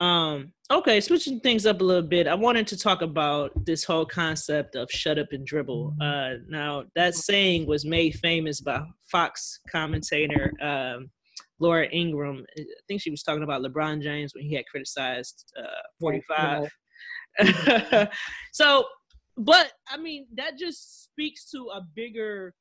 [0.00, 4.06] Um okay switching things up a little bit i wanted to talk about this whole
[4.06, 5.94] concept of shut up and dribble.
[6.00, 11.10] Uh now that saying was made famous by fox commentator um
[11.58, 12.46] laura Ingraham.
[12.58, 16.70] i think she was talking about lebron james when he had criticized uh 45
[18.52, 18.84] so
[19.40, 22.54] but I mean that just speaks to a bigger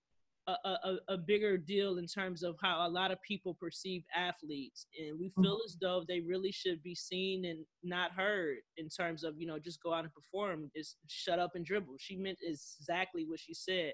[0.48, 4.88] a, a, a, bigger deal in terms of how a lot of people perceive athletes.
[5.00, 5.66] And we feel mm-hmm.
[5.66, 9.60] as though they really should be seen and not heard in terms of you know
[9.60, 11.96] just go out and perform just shut up and dribble.
[12.00, 13.94] She meant exactly what she said.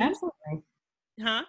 [0.00, 0.64] Absolutely.
[1.20, 1.44] Huh?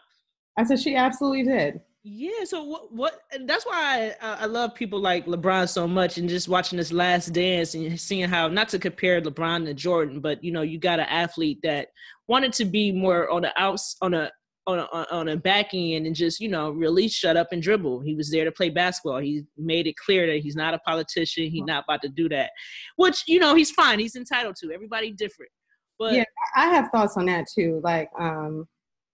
[0.58, 2.94] I said she absolutely did yeah, so what?
[2.94, 3.22] What?
[3.42, 7.34] That's why I, I love people like LeBron so much, and just watching this Last
[7.34, 11.00] Dance and seeing how not to compare LeBron to Jordan, but you know, you got
[11.00, 11.90] an athlete that
[12.28, 14.32] wanted to be more on the outs on a
[14.68, 18.02] on a, on a back end and just you know really shut up and dribble.
[18.02, 19.20] He was there to play basketball.
[19.20, 21.50] He made it clear that he's not a politician.
[21.50, 22.52] He's not about to do that,
[22.96, 24.00] which you know he's fine.
[24.00, 24.72] He's entitled to.
[24.72, 25.52] Everybody different.
[26.00, 26.24] But yeah,
[26.56, 27.82] I have thoughts on that too.
[27.84, 28.68] Like, um,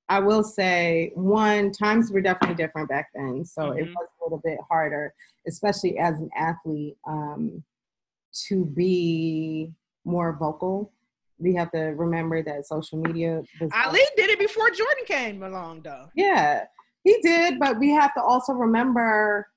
[0.10, 3.46] I will say, one, times were definitely different back then.
[3.46, 3.80] So mm-hmm.
[3.80, 5.14] it was a little bit harder,
[5.48, 7.64] especially as an athlete, um,
[8.48, 9.72] to be
[10.06, 10.92] more vocal.
[11.40, 13.42] We have to remember that social media.
[13.74, 16.08] Ali did it before Jordan came along, though.
[16.16, 16.66] Yeah,
[17.04, 17.60] he did.
[17.60, 19.48] But we have to also remember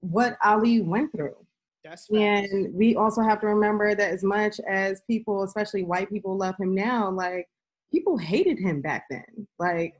[0.00, 1.36] what Ali went through.
[1.84, 2.52] That's facts.
[2.52, 6.56] And we also have to remember that as much as people, especially white people, love
[6.58, 7.48] him now, like
[7.92, 9.46] people hated him back then.
[9.58, 9.94] Like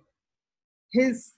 [0.93, 1.34] his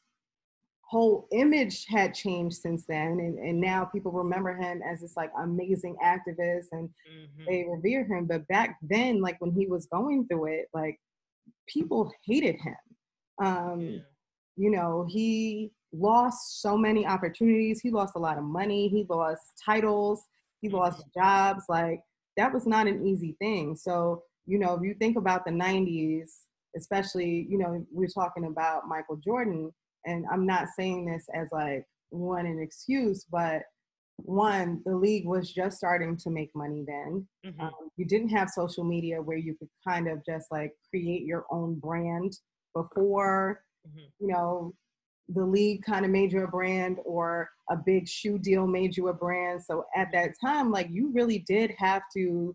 [0.82, 5.30] whole image had changed since then and, and now people remember him as this like
[5.42, 7.46] amazing activist and Mhm.
[7.46, 8.26] they revere him.
[8.26, 11.00] But back then like when he was going through it like
[11.66, 12.76] people hated him.
[13.38, 14.00] Um Yeah.
[14.56, 17.80] you know he lost so many opportunities.
[17.80, 18.88] He lost a lot of money.
[18.88, 20.26] He lost titles.
[20.60, 21.64] He lost jobs.
[21.68, 22.02] Like
[22.36, 23.76] that was not an easy thing.
[23.76, 26.41] So you know if you think about the 90s
[26.76, 29.70] especially you know we're talking about michael jordan
[30.06, 33.62] and i'm not saying this as like one an excuse but
[34.16, 37.60] one the league was just starting to make money then Mhm.
[37.60, 41.44] um, you didn't have social media where you could kind of just like create your
[41.50, 42.32] own brand
[42.74, 44.12] before Mhm.
[44.20, 44.74] you know
[45.28, 49.08] the league kind of made you a brand or a big shoe deal made you
[49.08, 52.54] a brand so at that time like you really did have to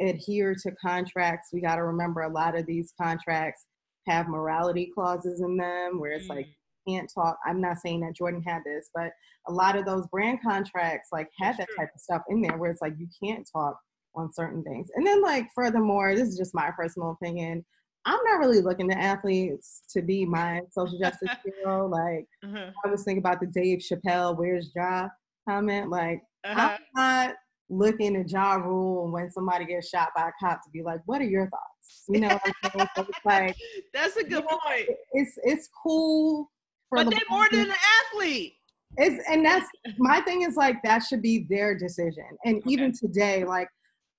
[0.00, 3.66] adhere to contracts we got to remember a lot of these contracts
[4.08, 6.54] have morality clauses in them where it's like Mm.
[6.88, 7.38] can't talk.
[7.46, 9.12] I'm not saying that Jordan had this, but
[9.48, 12.70] a lot of those brand contracts like had that type of stuff in there where
[12.70, 13.78] it's like you can't talk
[14.14, 14.88] on certain things.
[14.96, 17.64] And then like furthermore, this is just my personal opinion.
[18.06, 21.86] I'm not really looking to athletes to be my social justice hero.
[21.86, 22.70] Like Uh-huh.
[22.84, 25.08] I was thinking about the Dave Chappelle "Where's Ja"
[25.46, 25.90] comment.
[25.90, 26.70] Like Uh-huh.
[26.70, 27.34] I'm not
[27.70, 31.20] looking at Ja Rule when somebody gets shot by a cop to be like, "What
[31.20, 32.38] are your thoughts?" You know
[32.72, 32.86] So
[33.24, 33.56] like
[33.94, 34.88] That's a good point.
[35.12, 36.50] it's it's cool.
[36.88, 37.76] For But they LeBron more than an
[38.12, 38.54] athlete.
[38.98, 39.66] it's and that's
[39.98, 42.26] my thing is like that should be their decision.
[42.44, 42.70] And Okay.
[42.72, 43.68] even today, like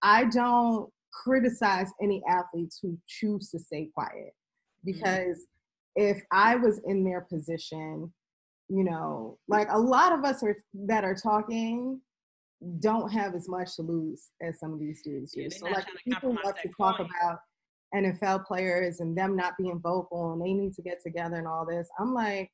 [0.01, 4.85] I don't criticize any athletes who choose to stay quiet mm-hmm.
[4.85, 5.45] because
[5.95, 8.13] if I was in their position,
[8.69, 10.55] you know, like a lot of us are
[10.87, 11.99] that are talking
[12.80, 15.41] don't have as much to lose as some of these dudes do.
[15.41, 17.39] Yeah, so like people love to talk about
[17.95, 21.66] NFL players and them not being vocal and they need to get together and all
[21.66, 21.89] this.
[21.99, 22.51] I'm like,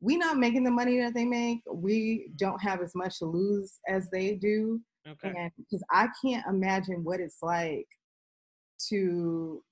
[0.00, 1.60] we not making the money that they make.
[1.72, 4.80] We don't have as much to lose as they do.
[5.08, 5.32] Okay.
[5.36, 7.86] And because I can't imagine what it's like
[8.88, 9.62] to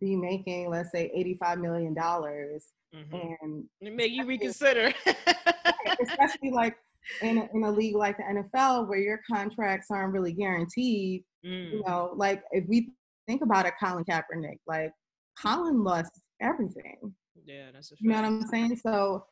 [0.00, 1.10] be making, let's say,
[1.42, 3.36] $85 million Mhm.
[3.42, 4.92] and It make you reconsider.
[6.02, 6.76] especially like
[7.20, 11.24] in a, in a league like the NFL where your contracts aren't really guaranteed.
[11.44, 11.72] Mm.
[11.72, 12.90] You know, like if we
[13.26, 14.92] think about it, Colin Kaepernick, like
[15.40, 17.14] Colin lost everything.
[17.44, 17.96] Yeah, that's a.
[17.98, 18.76] You know what I'm saying?
[18.76, 19.24] So,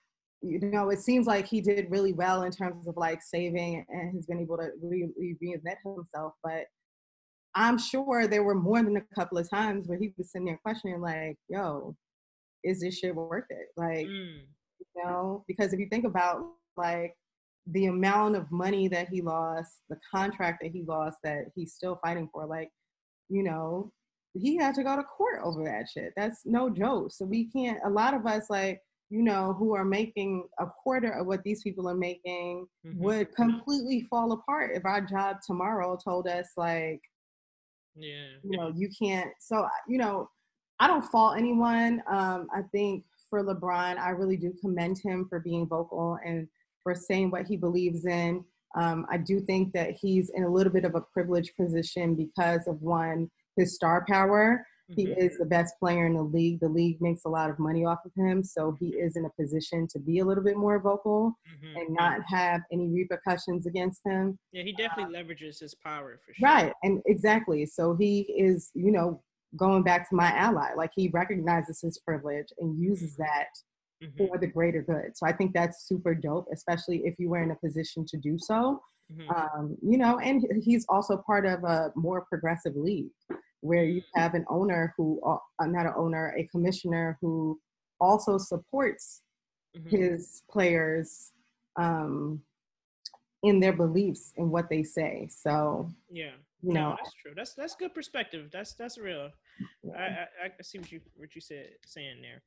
[0.43, 4.15] you know, it seems like he did really well in terms of like saving and
[4.15, 6.33] has been able to re- re- reinvent himself.
[6.43, 6.65] But
[7.55, 10.59] I'm sure there were more than a couple of times where he was sitting there
[10.65, 11.97] questioning, like, yo,
[12.65, 13.69] is this shit worth it?
[13.77, 14.41] Like, Mm.
[14.81, 16.43] you know because if you think about
[16.77, 17.15] like
[17.69, 21.99] the amount of money that he lost the contract that he lost that he's still
[22.03, 22.71] fighting for like
[23.29, 23.93] you know
[24.35, 27.79] he had to go to court over that shit that's no joke so we can't
[27.85, 28.81] a lot of us like
[29.11, 32.97] you know who are making a quarter of what these people are making Mhm.
[32.97, 37.01] would completely fall apart if our job tomorrow told us like
[37.95, 38.37] Yeah.
[38.43, 40.31] you know you can't so you know
[40.79, 45.41] i don't fault anyone um i think for lebron i really do commend him for
[45.41, 46.49] being vocal and
[46.83, 48.45] for saying what he believes in
[48.77, 52.67] um i do think that he's in a little bit of a privileged position because
[52.67, 54.65] of one his star power
[54.97, 55.19] he Mhm.
[55.19, 57.99] is the best player in the league the league makes a lot of money off
[58.05, 61.33] of him so he is in a position to be a little bit more vocal
[61.49, 61.77] Mhm.
[61.81, 66.49] and not have any repercussions against him Yeah, he definitely leverages his power for sure.
[66.49, 67.67] Right, and exactly.
[67.67, 69.23] So he is, you know,
[69.57, 70.71] going back to my ally.
[70.77, 73.49] Like he recognizes his privilege and uses that
[74.03, 74.17] Mhm.
[74.17, 75.17] for the greater good.
[75.17, 78.39] So I think that's super dope, especially if you were in a position to do
[78.39, 78.83] so.
[79.13, 79.31] Mhm.
[79.37, 83.11] Um, you know, and he's also part of a more progressive league
[83.61, 85.37] where you have an owner who, uh,
[85.67, 87.61] not an owner, a commissioner who
[88.01, 89.23] also supports
[89.75, 89.91] Mhm.
[89.91, 91.33] his players
[91.77, 92.43] um,
[93.43, 95.29] in their beliefs and what they say.
[95.29, 96.37] So Yeah.
[96.63, 97.33] you no, know, that's true.
[97.35, 98.51] That's that's good perspective.
[98.51, 99.31] That's that's real.
[99.95, 102.43] I I, I see what you what you said saying there.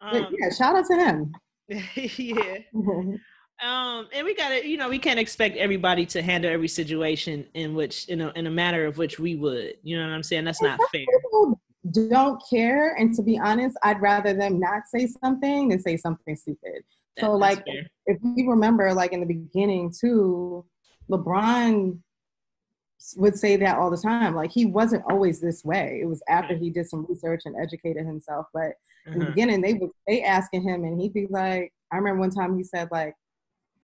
[0.00, 1.32] Um, yeah, shout out to him.
[1.96, 2.58] yeah.
[3.64, 7.74] Um, and we gotta, you know, we can't expect everybody to handle every situation in
[7.74, 9.76] which, in a in a manner of which we would.
[9.82, 10.44] You know what I'm saying?
[10.44, 11.06] That's not fair.
[11.22, 11.58] People
[12.02, 16.36] don't care, and to be honest, I'd rather them not say something than say something
[16.36, 16.82] stupid.
[17.16, 17.86] That- So, like, fair.
[18.04, 20.66] if we remember, like in the beginning too,
[21.10, 21.98] LeBron
[23.16, 24.34] would say that all the time.
[24.34, 26.00] Like he wasn't always this way.
[26.02, 28.46] It was after he did some research and educated himself.
[28.52, 28.72] But
[29.06, 29.30] in the Uh-huh.
[29.30, 32.64] beginning, they would they asking him, and he'd be like, I remember one time he
[32.64, 33.14] said like,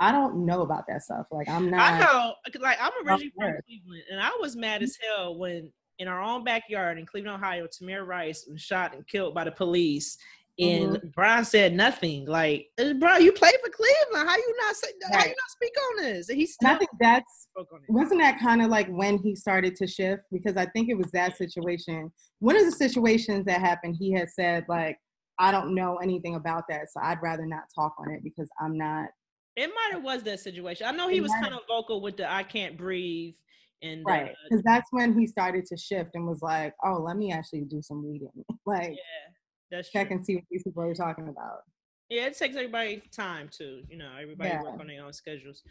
[0.00, 1.26] I don't know about that stuff.
[1.30, 1.92] Like I'm not.
[1.92, 6.08] I know, like I'm originally from Cleveland, and I was mad as hell when in
[6.08, 10.16] our own backyard in Cleveland, Ohio, Tamir Rice was shot and killed by the police.
[10.58, 11.08] And Mm-hmm.
[11.14, 12.26] Brian said nothing.
[12.26, 14.28] Like, "Uh, bro, you play for Cleveland.
[14.28, 14.88] How you not say?
[15.12, 16.28] How you not speak on this?
[16.28, 17.90] And he And I think that's spoke on it.
[17.90, 21.10] wasn't that kind of like when he started to shift because I think it was
[21.12, 22.12] that situation.
[22.40, 24.98] One of the situations that happened, he had said like,
[25.38, 28.76] "I don't know anything about that, so I'd rather not talk on it because I'm
[28.76, 29.08] not
[29.56, 30.86] It might have was that situation.
[30.86, 33.34] I know he was kind of vocal with the "I can't breathe"
[33.82, 37.16] and right." uh, Because that's when he started to shift and was like, "Oh, let
[37.16, 38.30] me actually do some reading,
[38.66, 39.32] like yeah,
[39.72, 40.16] that's check true.
[40.16, 41.62] and see what these people are talking about."
[42.08, 43.82] Yeah, it takes everybody time too.
[43.88, 44.62] You know, everybody Yeah.
[44.62, 45.62] work on their own schedules.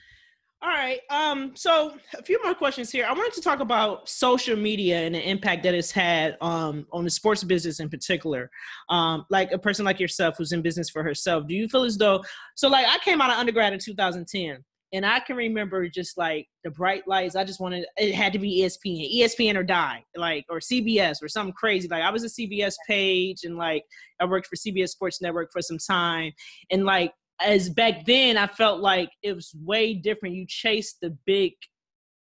[0.63, 0.99] All right.
[1.09, 3.05] Um, so a few more questions here.
[3.07, 7.03] I wanted to talk about social media and the impact that it's had um on
[7.03, 8.49] the sports business in particular.
[8.89, 11.47] Um, like a person like yourself who's in business for herself.
[11.47, 12.23] Do you feel as though
[12.55, 14.63] so like I came out of undergrad in 2010
[14.93, 17.35] and I can remember just like the bright lights.
[17.35, 21.29] I just wanted it had to be ESPN, ESPN or die, like or CBS or
[21.29, 21.87] something crazy.
[21.87, 23.83] Like I was a CBS page and like
[24.19, 26.33] I worked for CBS Sports Network for some time.
[26.71, 30.35] And like as back then I felt like it was way different.
[30.35, 31.53] You chased the big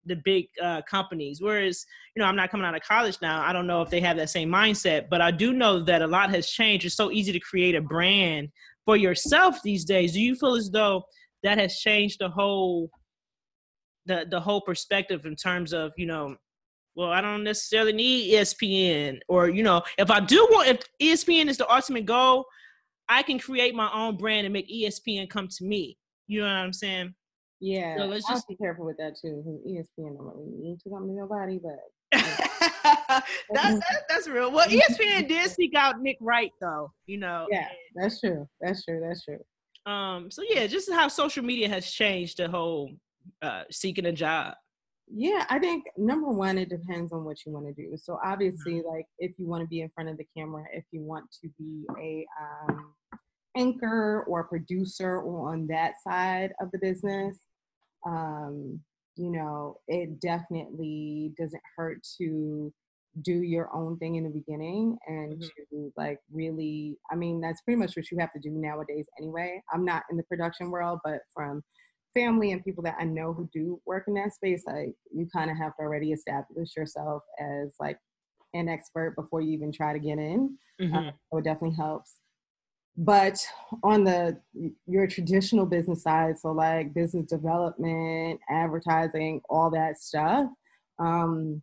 [0.06, 1.40] the big uh, companies.
[1.42, 3.42] Whereas, you know, I'm not coming out of college now.
[3.42, 6.06] I don't know if they have that same mindset, but I do know that a
[6.06, 6.86] lot has changed.
[6.86, 8.48] It's so easy to create a brand
[8.86, 10.14] for yourself these days.
[10.14, 11.04] Do you feel as though
[11.42, 12.90] that has changed the whole
[14.06, 16.36] the the whole perspective in terms of, you know,
[16.96, 21.46] well, I don't necessarily need ESPN or, you know, if I do want if ESPN
[21.48, 22.46] is the ultimate goal,
[23.08, 25.96] I can create my own brand and make ESPN come to me.
[26.26, 27.14] You know what I'm saying?
[27.60, 29.42] Yeah, So let's just- be careful with that too.
[29.68, 31.78] ESPN don't really need to come to nobody, but
[32.12, 34.50] that's that, that's real.
[34.50, 37.46] Well, ESPN did seek out Nick Wright though, you know.
[37.50, 38.48] yeah, that's true.
[38.60, 39.00] That's true.
[39.06, 39.38] That's true.
[39.86, 40.30] Um.
[40.30, 42.92] So yeah, just how social media has changed the whole
[43.42, 44.54] uh, seeking a job.
[45.12, 47.96] Yeah, I think number one, it depends on what you want to do.
[47.96, 48.32] So Mm-hmm.
[48.32, 51.24] obviously, like if you want to be in front of the camera, if you want
[51.42, 52.94] to be a um,
[53.56, 57.38] anchor or producer or on that side of the business,
[58.06, 58.80] um,
[59.16, 62.72] you know, it definitely doesn't hurt to
[63.22, 65.50] do your own thing in the beginning and Mhm.
[65.70, 69.60] to like really i mean that's pretty much what you have to do nowadays anyway
[69.72, 71.62] i'm not in the production world but from
[72.14, 75.50] family and people that i know who do work in that space like you kind
[75.50, 77.98] of have to already establish yourself as like
[78.54, 81.20] an expert before you even try to get in Mhm.
[81.32, 82.20] so it definitely helps
[82.96, 83.38] but
[83.84, 84.40] on the
[84.86, 90.50] your traditional business side so like business development advertising all that stuff
[90.98, 91.62] um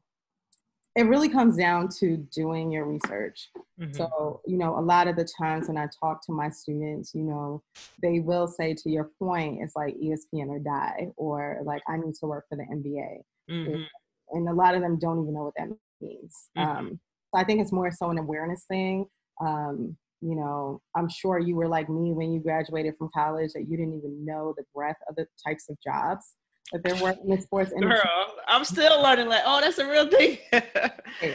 [0.98, 3.94] it really comes down to doing your research Mhm.
[3.96, 7.24] so you know a lot of the times when i talk to my students you
[7.24, 7.62] know
[8.02, 12.16] they will say to your point it's like espn or die or like i need
[12.16, 13.10] to work for the nba
[13.50, 13.86] Mhm.
[14.32, 15.70] and a lot of them don't even know what that
[16.02, 16.50] means.
[16.58, 16.64] Mhm.
[16.78, 17.00] Um,
[17.34, 19.06] so I think it's more so an awareness thing.
[19.40, 23.68] Um, you know, I'm sure you were like me when you graduated from college that
[23.70, 26.36] you didn't even know the breadth of the types of jobs
[26.72, 28.00] that there were in the sports industry.
[28.04, 29.28] Girl, I'm still learning.
[29.28, 30.38] Like, oh, that's a real thing.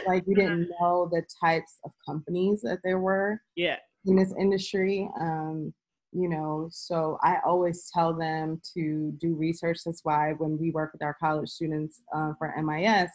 [0.07, 3.77] Like you didn't know the types of companies that there were yeah.
[4.05, 5.09] in this industry.
[5.19, 5.73] Um,
[6.11, 9.79] you know, so I always tell them to do research.
[9.83, 13.09] That's why when we work with our college students uh, for MIS,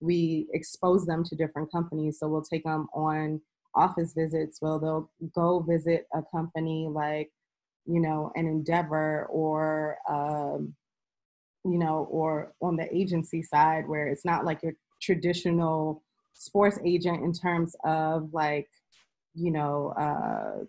[0.00, 2.18] we expose them to different companies.
[2.18, 3.40] So we'll take them on
[3.74, 4.58] office visits.
[4.60, 7.30] Well, they'll go visit a company like,
[7.86, 10.74] you know, an Endeavor or, um,
[11.64, 16.02] you know, or on the agency side where it's not like your traditional
[16.32, 18.68] sports agent in terms of like,
[19.34, 20.64] you know, uh,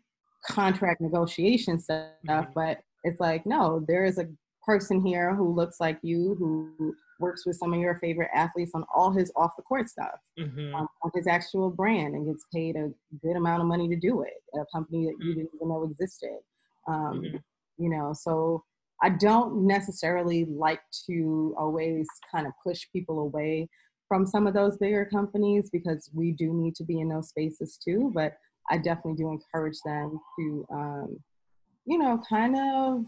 [0.46, 2.54] contract negotiation stuff, Mhm.
[2.54, 4.28] but it's like, no, there is a
[4.66, 8.84] person here who looks like you, who works with some of your favorite athletes on
[8.94, 10.74] all his off the court stuff, Mhm.
[10.76, 14.24] um, on his actual brand, and gets paid a good amount of money to do
[14.24, 14.44] it.
[14.56, 15.36] A company that you Mhm.
[15.36, 16.40] didn't even know existed.
[16.88, 17.44] Um, Mhm.
[17.78, 18.64] You know, so
[19.04, 23.68] I don't necessarily like to always kind of push people away
[24.08, 27.80] from some of those bigger companies because we do need to be in those spaces
[27.84, 28.12] too.
[28.14, 28.34] But
[28.70, 31.20] I definitely do encourage them to, um,
[31.86, 33.06] you know, kind of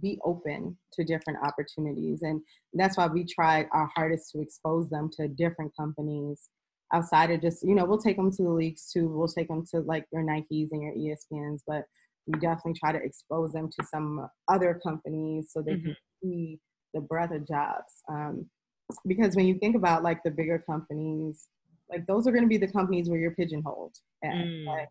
[0.00, 2.22] be open to different opportunities.
[2.22, 2.40] And
[2.72, 6.48] that's why we try our hardest to expose them to different companies
[6.92, 9.08] outside of just, you know, we'll take them to the leagues too.
[9.08, 11.84] We'll take them to like your Nikes and your ESPNs, but
[12.26, 16.58] we definitely try to expose them to some other companies so they can see
[16.94, 18.02] the breadth of jobs.
[18.08, 18.46] Um,
[19.06, 21.48] because when you think about like the bigger companies,
[21.90, 24.34] like those are going to be the companies where you're pigeonholed at.
[24.34, 24.66] Mm.
[24.66, 24.88] Like,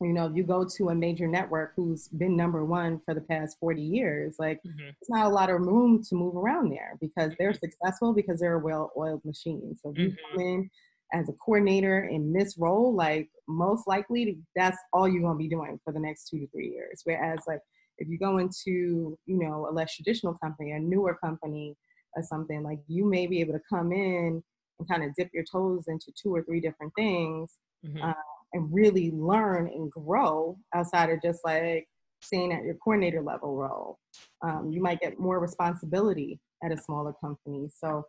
[0.00, 3.20] you know, if you go to a major network who's been number one for the
[3.22, 4.76] past 40 years, like Mhm.
[4.78, 7.58] there's not a lot of room to move around there because they're Mm-hmm.
[7.70, 9.74] successful because they're a well-oiled machine.
[9.80, 10.16] So if you Mhm.
[10.30, 10.70] come in
[11.12, 15.78] as a coordinator in this role, like most likely that's all you're gonna be doing
[15.84, 17.02] for the next two to three years.
[17.04, 17.60] Whereas like
[17.98, 21.76] if you go into, you know, a less traditional company, a newer company
[22.14, 24.42] or something, like you may be able to come in
[24.78, 28.02] and kind of dip your toes into two or three different things Mhm.
[28.02, 28.14] uh,
[28.52, 31.88] and really learn and grow outside of just like
[32.22, 33.98] staying at your coordinator level role.
[34.42, 37.68] Um, you might get more responsibility at a smaller company.
[37.68, 38.04] So,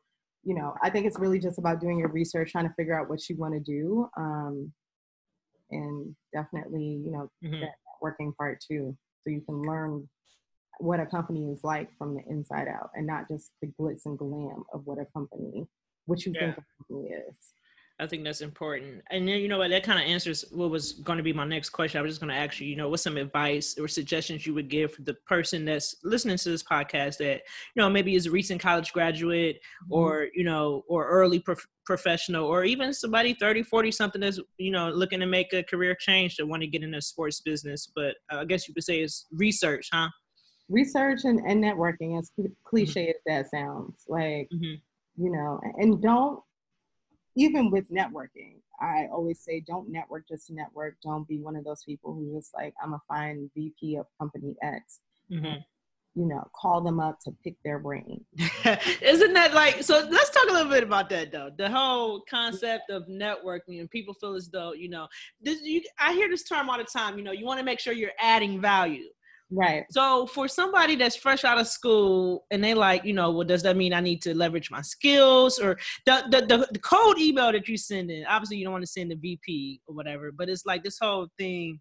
[0.47, 3.09] you know, I think it's really just about doing your research, trying to figure out
[3.09, 4.71] what you want to do, um,
[5.71, 7.59] and definitely, you know, Mhm.
[7.59, 10.07] that working part too, so you can learn
[10.79, 14.17] what a company is like from the inside out, and not just the glitz and
[14.17, 15.67] glam of what a company,
[16.05, 17.53] what you think a company is.
[17.99, 19.01] I think that's important.
[19.09, 21.45] And then you know what, that kind of answers what was going to be my
[21.45, 21.97] next question.
[21.97, 24.53] I was just going to ask you, you know, what's some advice or suggestions you
[24.53, 27.41] would give for the person that's listening to this podcast that,
[27.75, 32.45] you know, maybe is a recent college graduate or, you know, or early prof- professional
[32.45, 36.35] or even somebody 30, 40 something that's, you know, looking to make a career change
[36.35, 37.91] that want to get into sports business.
[37.95, 40.09] But uh, I guess you could say it's research, huh?
[40.69, 44.81] research and, and networking as cl- cliche as that sounds like Mhm.
[45.15, 46.41] you know and don't
[47.38, 51.63] even with networking i always say don't network just to network don't be one of
[51.63, 54.99] those people who just like i'm a fine vp of company x
[55.31, 55.57] Mhm.
[56.15, 58.23] you know call them up to pick their brain
[59.01, 60.05] Isn't that like so?
[60.09, 61.49] Let's talk a little bit about that though.
[61.57, 65.07] The whole concept of networking and people feel as though you know
[65.41, 65.61] this.
[65.63, 67.17] You, I hear this term all the time.
[67.17, 69.05] You know, you want to make sure you're adding value.
[69.51, 73.47] Right So for somebody that's fresh out of school and they like, you know, well,
[73.47, 77.19] does that mean I need to leverage my skills or the the, the, the cold
[77.19, 78.25] email that you send in?
[78.25, 81.27] Obviously, you don't want to send the VP or whatever, but it's like this whole
[81.37, 81.79] thing.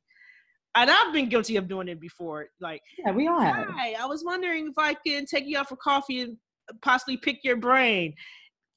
[0.77, 2.47] And I've been guilty of doing it before.
[2.61, 5.69] Like, yeah we all have Hi, I was wondering if I can take you out
[5.69, 6.37] for coffee and
[6.83, 8.15] possibly pick your brain.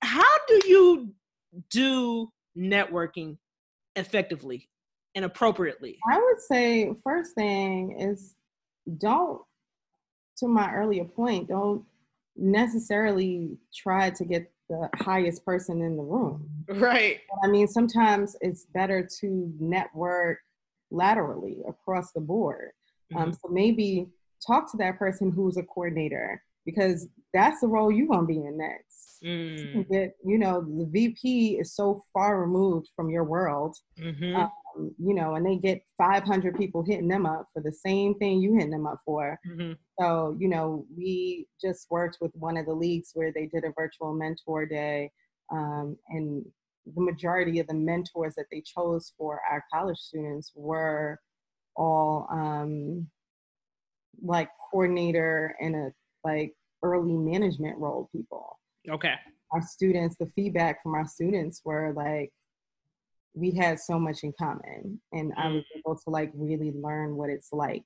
[0.01, 1.13] How do you
[1.69, 3.37] do networking
[3.95, 4.69] effectively
[5.15, 5.97] and appropriately?
[6.11, 8.35] i would say first thing is
[8.89, 9.41] don't
[10.37, 11.83] to my earlier point don't
[12.35, 17.21] necessarily try to get the highest person in the room Right.
[17.43, 20.39] I mean, sometimes it's better to network
[20.91, 22.71] laterally across the board.
[23.15, 24.07] Um, so maybe
[24.45, 28.57] talk to that person who's a coordinator because that's the role you're gonna be in
[28.57, 29.19] next.
[29.21, 29.29] You
[29.83, 34.35] Mm, get, you know, the VP is so far removed from your world, mhm.
[34.35, 38.41] um, you know, and they get 500 people hitting them up for the same thing
[38.41, 39.37] you hitting them up for.
[39.45, 39.77] Mhm.
[39.99, 43.73] So, you know, we just worked with one of the leagues where they did a
[43.77, 45.11] virtual mentor day.
[45.51, 46.45] Um, and
[46.95, 51.19] the majority of the mentors that they chose for our college students were
[51.75, 53.09] all um,
[54.21, 55.91] like coordinator and a
[56.23, 56.53] like
[56.83, 58.59] early management role people.
[58.89, 59.13] Okay.
[59.51, 62.31] Our students, the feedback from our students were like,
[63.33, 67.29] we had so much in common, and I was able to like really learn what
[67.29, 67.83] it's like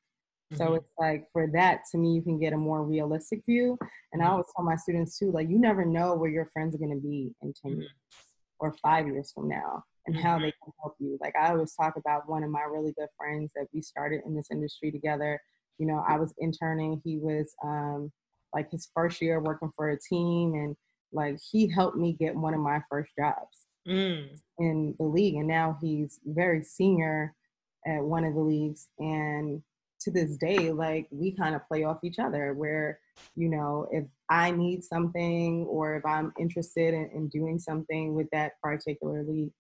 [0.54, 0.78] so Mhm.
[0.78, 3.78] it's like for that, to me, you can get a more realistic view.
[4.12, 6.78] And I always tell my students too, like you never know where your friends are
[6.78, 7.78] gonna be in 10 Mhm.
[7.80, 7.92] years
[8.60, 11.18] or five years from now and how they can help you.
[11.20, 14.36] Like I always talk about one of my really good friends that we started in
[14.36, 15.42] this industry together.
[15.80, 18.12] You know, I was interning, he was um
[18.54, 20.76] like his first year working for a team and
[21.12, 24.40] like he helped me get one of my first jobs Mm.
[24.60, 27.36] in the league and now he's very senior
[27.86, 29.62] at one of the leagues and
[30.00, 32.98] to this day like we kind of play off each other where
[33.36, 38.28] you know if i need something or if i'm interested in, in doing something with
[38.32, 39.52] that particular league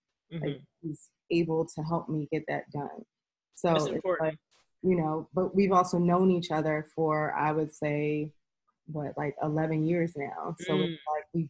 [0.41, 0.61] like Mhm.
[0.81, 3.03] he's able to help me get that done
[3.55, 4.37] so it's like
[4.83, 8.31] you know but we've also known each other for i would say
[8.87, 10.97] what like 11 years now so Mm.
[11.15, 11.49] like we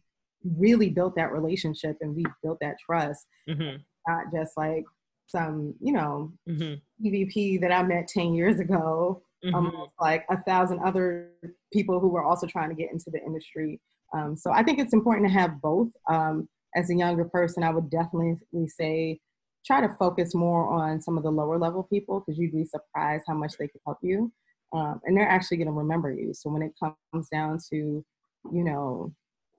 [0.58, 3.82] really built that relationship and we built that trust Mhm.
[4.06, 4.84] not just like
[5.26, 6.80] some you know Mhm.
[7.04, 9.54] evp that i met 10 years ago Mhm.
[9.54, 11.30] almost like a thousand other
[11.72, 13.80] people who were also trying to get into the industry
[14.12, 17.70] um, so i think it's important to have both um, as a younger person i
[17.70, 18.36] would definitely
[18.68, 19.18] say
[19.64, 23.24] try to focus more on some of the lower level people because you'd be surprised
[23.26, 24.30] how much they can help you
[24.74, 28.04] um, and they're actually going to remember you so when it comes down to
[28.52, 29.12] you know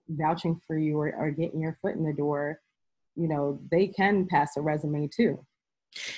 [0.09, 2.59] vouching for you or, or getting your foot in the door
[3.16, 5.43] you know they can pass a resume too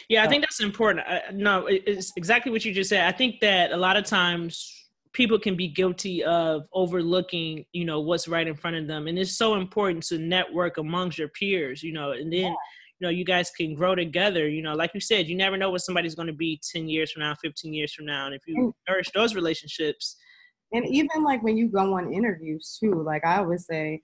[0.09, 1.05] Yeah, I think that's important.
[1.07, 3.05] I, no, it's exactly what you just said.
[3.05, 4.73] I think that a lot of times
[5.13, 9.19] people can be guilty of overlooking, you know, what's right in front of them, and
[9.19, 12.55] it's so important to network amongst your peers, you know, and then.
[12.99, 15.69] You know you guys can grow together you know like you said you never know
[15.69, 18.41] what somebody's going to be 10 years from now 15 years from now and if
[18.47, 20.17] you And- nourish those relationships
[20.73, 24.01] and even like when you go on interviews too like i always say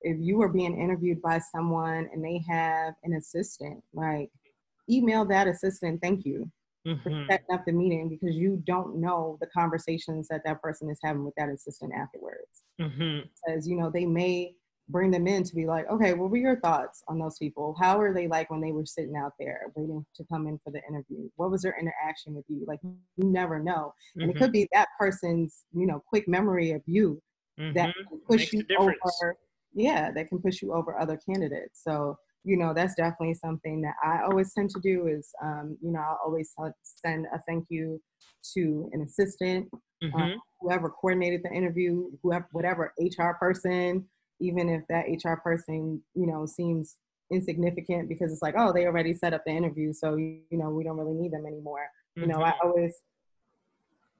[0.00, 4.30] if you are being interviewed by someone and they have an assistant like
[4.90, 6.50] email that assistant thank you
[7.04, 7.26] for Mhm.
[7.30, 11.24] setting up the meeting because you don't know the conversations that that person is having
[11.24, 13.28] with that assistant afterwards Mhm.
[13.46, 14.56] says you know they may
[14.88, 17.98] bring them in to be like okay what were your thoughts on those people how
[17.98, 20.82] were they like when they were sitting out there waiting to come in for the
[20.88, 24.38] interview what was their interaction with you like you never know and it Mhm.
[24.38, 27.20] could be that person's you know quick memory of you
[27.70, 27.92] that Mhm.
[28.08, 29.36] can push Makes you over
[29.72, 33.94] yeah that can push you over other candidates so you know that's definitely something that
[34.04, 38.02] i always tend to do is um, you know i'll always send a thank you
[38.52, 39.68] to an assistant
[40.02, 40.42] Mhm.
[40.60, 44.06] whoever coordinated the interview whoever whatever hr person
[44.42, 46.96] even if that hr person you know seems
[47.30, 50.84] insignificant because it's like oh they already set up the interview so you know we
[50.84, 51.86] don't really need them anymore
[52.16, 52.64] you know i Mhm.
[52.64, 52.92] always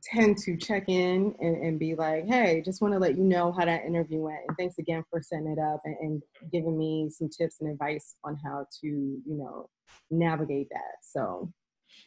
[0.02, 3.52] tend to check in and, and be like hey just want to let you know
[3.52, 7.08] how that interview went and thanks again for setting it up and, and giving me
[7.08, 9.68] some tips and advice on how to you know
[10.10, 11.52] navigate that so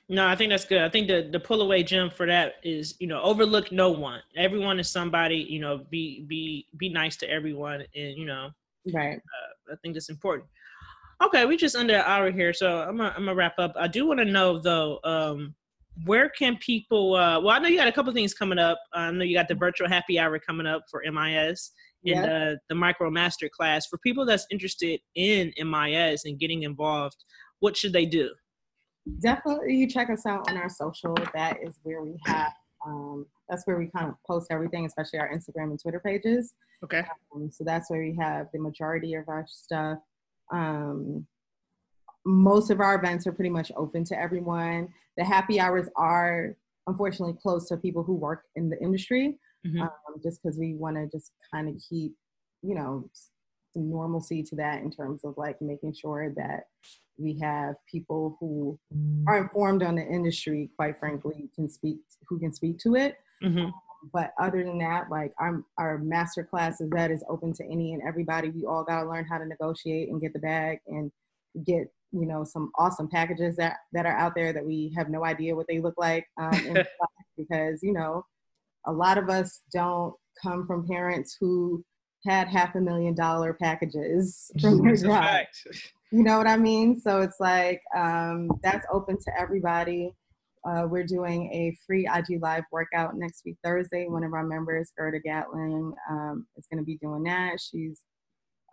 [0.08, 0.82] No, I think that's good.
[0.82, 4.22] I think the the pull away gem for that is you know overlook no one.
[4.38, 5.38] Everyone is somebody.
[5.50, 8.50] You know, be be be nice to everyone, and you know
[8.94, 9.20] right
[9.72, 10.48] I think that's important.
[11.24, 13.74] Okay, we just under an hour here, so I'm gonna, I'm gonna wrap up.
[13.78, 15.56] I do want to know though, um,
[16.04, 17.16] where can people?
[17.16, 18.78] Uh, well, I know you got a couple things coming up.
[18.94, 21.72] I know you got the virtual happy hour coming up for MIS
[22.06, 23.88] and yeah uh, the micro master class.
[23.88, 27.24] For people that's interested in MIS and getting involved,
[27.60, 28.30] what should they do?
[29.20, 32.52] Definitely you check us out on our social that is where we have
[32.86, 36.54] um, that's where we kind of post everything especially our instagram and twitter pages
[36.84, 37.04] Okay.
[37.34, 39.98] Um, so that's where we have the majority of our stuff.
[40.52, 41.26] Um,
[42.26, 44.90] most of our events are pretty much open to everyone.
[45.18, 49.82] The happy hours are unfortunately closed to people who work in the industry, Mhm.
[49.84, 52.14] um, just because we want to just kind of keep,
[52.62, 53.10] you know,
[53.76, 56.64] some normalcy to that in terms of like making sure that
[57.18, 58.78] we have people who
[59.28, 63.18] are informed on the industry, quite frankly, can speak who can speak to it.
[63.42, 63.70] Hmm
[64.14, 68.04] but other than that like our, our master classes that is open to any and
[68.08, 68.50] everybody.
[68.50, 71.12] We all got to learn how to negotiate and get the bag and
[71.66, 75.26] get you know some awesome packages that that are out there that we have no
[75.26, 76.84] idea what they look like um, in
[77.38, 78.26] because you know
[78.86, 81.84] a lot of us don't come from parents who
[82.26, 85.46] had half a million dollar packages from their job
[86.16, 87.00] you know what I mean?
[87.00, 90.14] So it's like um, that's open to everybody.
[90.64, 94.08] Uh, we're doing a free IG Live workout next week, Thursday.
[94.08, 97.60] One of our members, Gerda Gatling, um, is going to be doing that.
[97.60, 98.02] She's,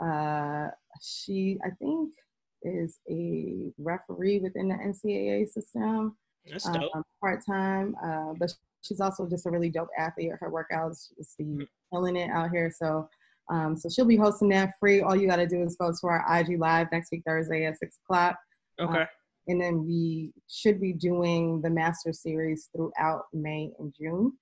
[0.01, 0.69] uh,
[1.03, 2.11] she, I think,
[2.63, 6.17] is a referee within the NCAA system,
[6.49, 6.95] That's dope.
[6.95, 7.97] um, part time.
[8.03, 10.31] Uh, but she's also just a really dope athlete.
[10.39, 12.73] Her workouts, she's the killing it out here.
[12.75, 13.09] So
[13.53, 15.03] um, so she'll be hosting that free.
[15.03, 17.79] All you got to do is go to our IG Live next week, Thursday at
[17.79, 18.37] six o'clock.
[18.81, 19.05] Okay.
[19.49, 24.33] And then we should be doing the Master Series throughout May and June.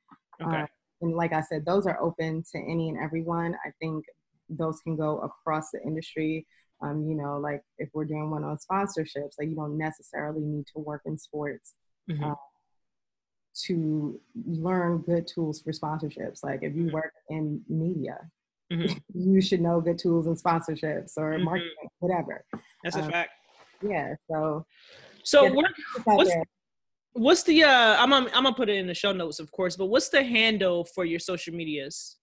[0.41, 0.63] Okay.
[0.63, 0.67] Uh,
[1.01, 3.57] and like I said, those are open to any and everyone.
[3.67, 4.05] I think
[4.49, 6.47] those can go across the industry.
[6.83, 10.67] Um, you know, like if we're doing one on sponsorships, like you don't necessarily need
[10.75, 11.75] to work in sports
[12.09, 12.33] Mhm.
[12.33, 12.35] uh,
[13.67, 16.45] to learn good tools for sponsorships.
[16.45, 16.93] Like if you Mhm.
[16.93, 18.31] work in media,
[18.71, 19.01] Mhm.
[19.15, 21.43] you should know good tools and sponsorships or Mhm.
[21.45, 22.45] marketing, whatever.
[22.85, 23.31] That's a um, fact.
[23.83, 24.65] Yeah, so
[25.25, 25.51] So yeah,
[26.09, 26.35] out What's-
[27.13, 29.77] what's the uh I'm I'm, I'm gonna put it in the show notes of course,
[29.77, 32.17] but what's the handle for your social medias?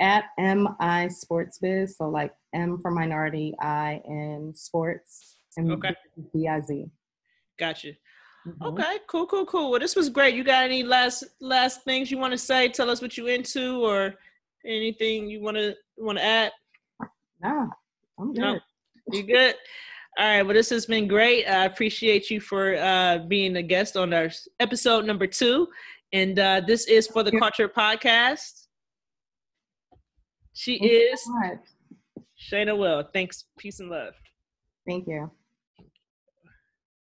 [0.00, 5.94] at MI Sports Biz, so like M for minority, I in sports, and Okay.
[6.34, 6.90] B I Z.
[7.56, 7.92] Gotcha.
[8.44, 8.66] Mhm.
[8.72, 9.70] Okay, cool, cool, cool.
[9.70, 10.34] Well, this was great.
[10.34, 12.68] You got any last last things you want to say?
[12.68, 14.14] Tell us what you into or
[14.66, 16.52] anything you want to want to add.
[17.42, 17.66] Nah,
[18.18, 18.40] I'm good.
[18.40, 18.60] No.
[19.10, 19.54] You good?
[20.18, 20.42] All right.
[20.42, 21.46] Well, this has been great.
[21.46, 25.68] I appreciate you for uh, being a guest on our episode number two,
[26.12, 27.32] and uh, this is for the.
[27.38, 28.66] Culture Podcast.
[30.52, 31.58] She Thank is so much.
[32.38, 33.04] Shina Will.
[33.12, 33.44] Thanks.
[33.58, 34.14] Peace and love.
[34.86, 35.30] Thank you.